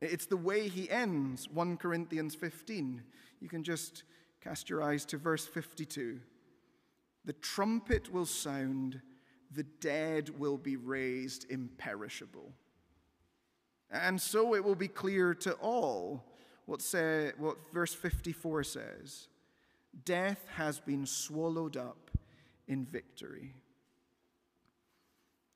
It's 0.00 0.26
the 0.26 0.36
way 0.36 0.68
he 0.68 0.88
ends, 0.88 1.48
1 1.50 1.76
Corinthians 1.76 2.34
15. 2.34 3.02
You 3.40 3.48
can 3.48 3.64
just 3.64 4.04
cast 4.42 4.70
your 4.70 4.82
eyes 4.82 5.04
to 5.06 5.18
verse 5.18 5.46
52. 5.46 6.20
The 7.24 7.32
trumpet 7.34 8.12
will 8.12 8.26
sound, 8.26 9.00
the 9.50 9.64
dead 9.80 10.30
will 10.38 10.56
be 10.56 10.76
raised 10.76 11.50
imperishable. 11.50 12.52
And 13.90 14.20
so 14.20 14.54
it 14.54 14.64
will 14.64 14.74
be 14.74 14.88
clear 14.88 15.34
to 15.34 15.52
all 15.54 16.24
what, 16.68 16.82
say, 16.82 17.32
what 17.38 17.56
verse 17.72 17.94
54 17.94 18.62
says 18.62 19.28
Death 20.04 20.44
has 20.54 20.78
been 20.78 21.06
swallowed 21.06 21.78
up 21.78 22.10
in 22.66 22.84
victory. 22.84 23.54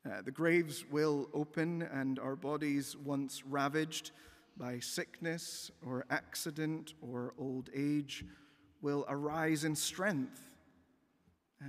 Uh, 0.07 0.23
the 0.23 0.31
graves 0.31 0.87
will 0.91 1.29
open, 1.35 1.83
and 1.83 2.19
our 2.19 2.35
bodies, 2.35 2.97
once 2.97 3.45
ravaged 3.45 4.13
by 4.57 4.79
sickness 4.79 5.71
or 5.87 6.07
accident 6.09 6.95
or 7.03 7.35
old 7.39 7.69
age, 7.75 8.25
will 8.81 9.05
arise 9.07 9.65
in 9.65 9.77
strength 9.77 10.41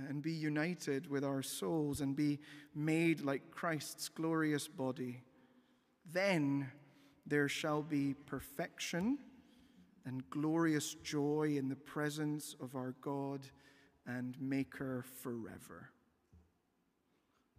and 0.08 0.22
be 0.22 0.32
united 0.32 1.06
with 1.10 1.22
our 1.22 1.42
souls 1.42 2.00
and 2.00 2.16
be 2.16 2.40
made 2.74 3.20
like 3.20 3.50
Christ's 3.50 4.08
glorious 4.08 4.66
body. 4.66 5.22
Then 6.10 6.72
there 7.26 7.48
shall 7.48 7.82
be 7.82 8.14
perfection 8.26 9.18
and 10.06 10.28
glorious 10.30 10.94
joy 10.94 11.54
in 11.56 11.68
the 11.68 11.76
presence 11.76 12.54
of 12.60 12.74
our 12.74 12.94
God 13.00 13.40
and 14.06 14.36
Maker 14.40 15.04
forever. 15.22 15.90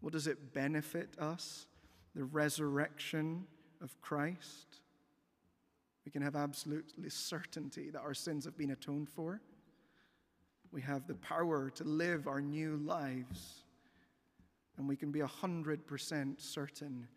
What 0.01 0.13
does 0.13 0.27
it 0.27 0.53
benefit 0.53 1.17
us? 1.19 1.67
The 2.13 2.23
resurrection 2.23 3.45
of 3.81 3.99
Christ. 4.01 4.81
We 6.05 6.11
can 6.11 6.21
have 6.21 6.35
absolutely 6.35 7.09
certainty 7.09 7.89
that 7.89 8.01
our 8.01 8.13
sins 8.13 8.45
have 8.45 8.57
been 8.57 8.71
atoned 8.71 9.09
for 9.09 9.41
we 10.75 10.81
have 10.81 11.07
the 11.07 11.15
power 11.15 11.69
to 11.69 11.85
live 11.85 12.27
our 12.27 12.41
new 12.41 12.75
lives. 12.75 13.63
And 14.77 14.89
we 14.89 14.97
can 14.97 15.09
be 15.09 15.21
100% 15.21 16.41
certain 16.41 17.07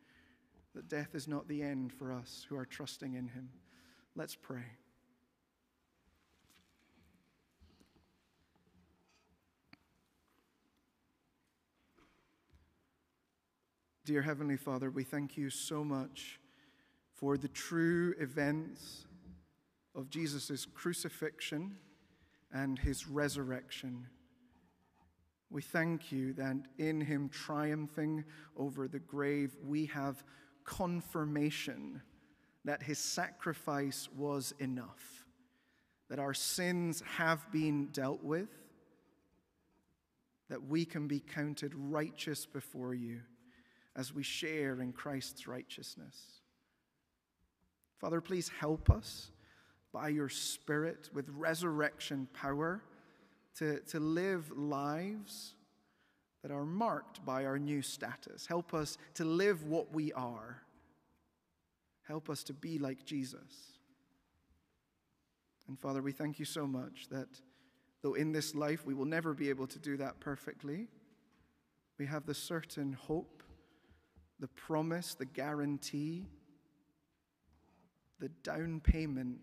that 0.77 0.89
death 0.89 1.17
is 1.17 1.27
not 1.27 1.49
the 1.49 1.61
end 1.61 1.93
for 1.93 2.13
us 2.13 2.47
who 2.49 2.57
are 2.57 2.65
trusting 2.65 3.15
in 3.15 3.27
Him. 3.27 3.49
Let's 4.15 4.37
pray. 4.37 4.63
Dear 14.09 14.23
Heavenly 14.23 14.57
Father, 14.57 14.91
we 14.91 15.05
thank 15.05 15.37
you 15.37 15.51
so 15.51 15.85
much 15.85 16.41
for 17.13 17.37
the 17.37 17.49
true 17.49 18.15
events 18.19 19.05
of 19.95 20.09
Jesus' 20.09 20.67
crucifixion 20.73 21.77
and 22.51 22.79
his 22.79 23.07
resurrection. 23.07 24.07
We 25.51 25.61
thank 25.61 26.11
you 26.11 26.33
that 26.33 26.57
in 26.79 27.03
him 27.03 27.29
triumphing 27.29 28.25
over 28.57 28.89
the 28.89 28.99
grave, 28.99 29.55
we 29.63 29.85
have 29.85 30.25
confirmation 30.65 32.01
that 32.65 32.83
his 32.83 32.99
sacrifice 32.99 34.09
was 34.17 34.55
enough, 34.59 35.27
that 36.09 36.19
our 36.19 36.33
sins 36.33 37.03
have 37.19 37.53
been 37.53 37.89
dealt 37.89 38.25
with, 38.25 38.49
that 40.49 40.63
we 40.63 40.87
can 40.87 41.07
be 41.07 41.21
counted 41.21 41.75
righteous 41.75 42.47
before 42.47 42.95
you 42.95 43.21
as 43.99 44.15
we 44.15 44.23
share 44.23 44.81
in 44.81 44.93
Christ's 44.93 45.49
righteousness. 45.49 46.17
Father, 47.99 48.21
please 48.21 48.49
help 48.61 48.89
us 48.89 49.33
by 49.93 50.09
your 50.09 50.29
Spirit 50.29 51.11
with 51.13 51.29
resurrection 51.31 52.29
power 52.33 52.81
to, 53.57 53.81
to 53.81 53.99
live 53.99 54.53
lives 54.57 55.55
that 56.43 56.53
are 56.53 56.65
marked 56.65 57.25
by 57.27 57.45
our 57.45 57.59
new 57.59 57.83
status. 57.83 58.47
Help 58.47 58.73
us 58.73 58.97
to 59.15 59.25
live 59.25 59.65
what 59.65 59.93
we 59.93 60.13
are. 60.13 60.63
Help 62.07 62.31
us 62.31 62.45
to 62.45 62.53
be 62.53 62.79
like 62.79 63.05
Jesus. 63.05 63.79
And 65.67 65.79
Father, 65.79 66.01
we 66.01 66.13
thank 66.13 66.39
you 66.39 66.45
so 66.45 66.67
much 66.67 67.09
that 67.11 67.29
though 68.03 68.15
in 68.15 68.31
this 68.31 68.55
life 68.55 68.87
we 68.87 68.95
will 68.95 69.05
never 69.05 69.35
be 69.35 69.51
able 69.51 69.67
to 69.67 69.79
do 69.81 69.97
that 69.97 70.21
perfectly, 70.21 70.87
we 71.99 72.07
have 72.07 72.27
the 72.27 72.35
certain 72.35 72.93
hope, 72.93 73.38
the 74.41 74.49
promise, 74.49 75.15
the 75.15 75.25
guarantee, 75.25 76.27
the 78.21 78.29
down 78.43 78.81
payment 78.81 79.41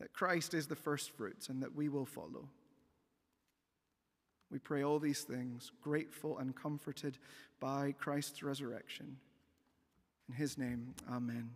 that 0.00 0.12
Christ 0.12 0.54
is 0.54 0.66
the 0.66 0.76
first 0.76 1.10
fruits 1.16 1.48
and 1.48 1.62
that 1.62 1.74
we 1.74 1.88
will 1.88 2.06
follow. 2.06 2.48
We 4.50 4.58
pray 4.58 4.84
all 4.84 4.98
these 4.98 5.22
things, 5.22 5.72
grateful 5.80 6.38
and 6.38 6.54
comforted 6.54 7.18
by 7.60 7.92
Christ's 7.98 8.42
resurrection. 8.42 9.16
In 10.28 10.34
his 10.34 10.58
name, 10.58 10.94
amen. 11.10 11.50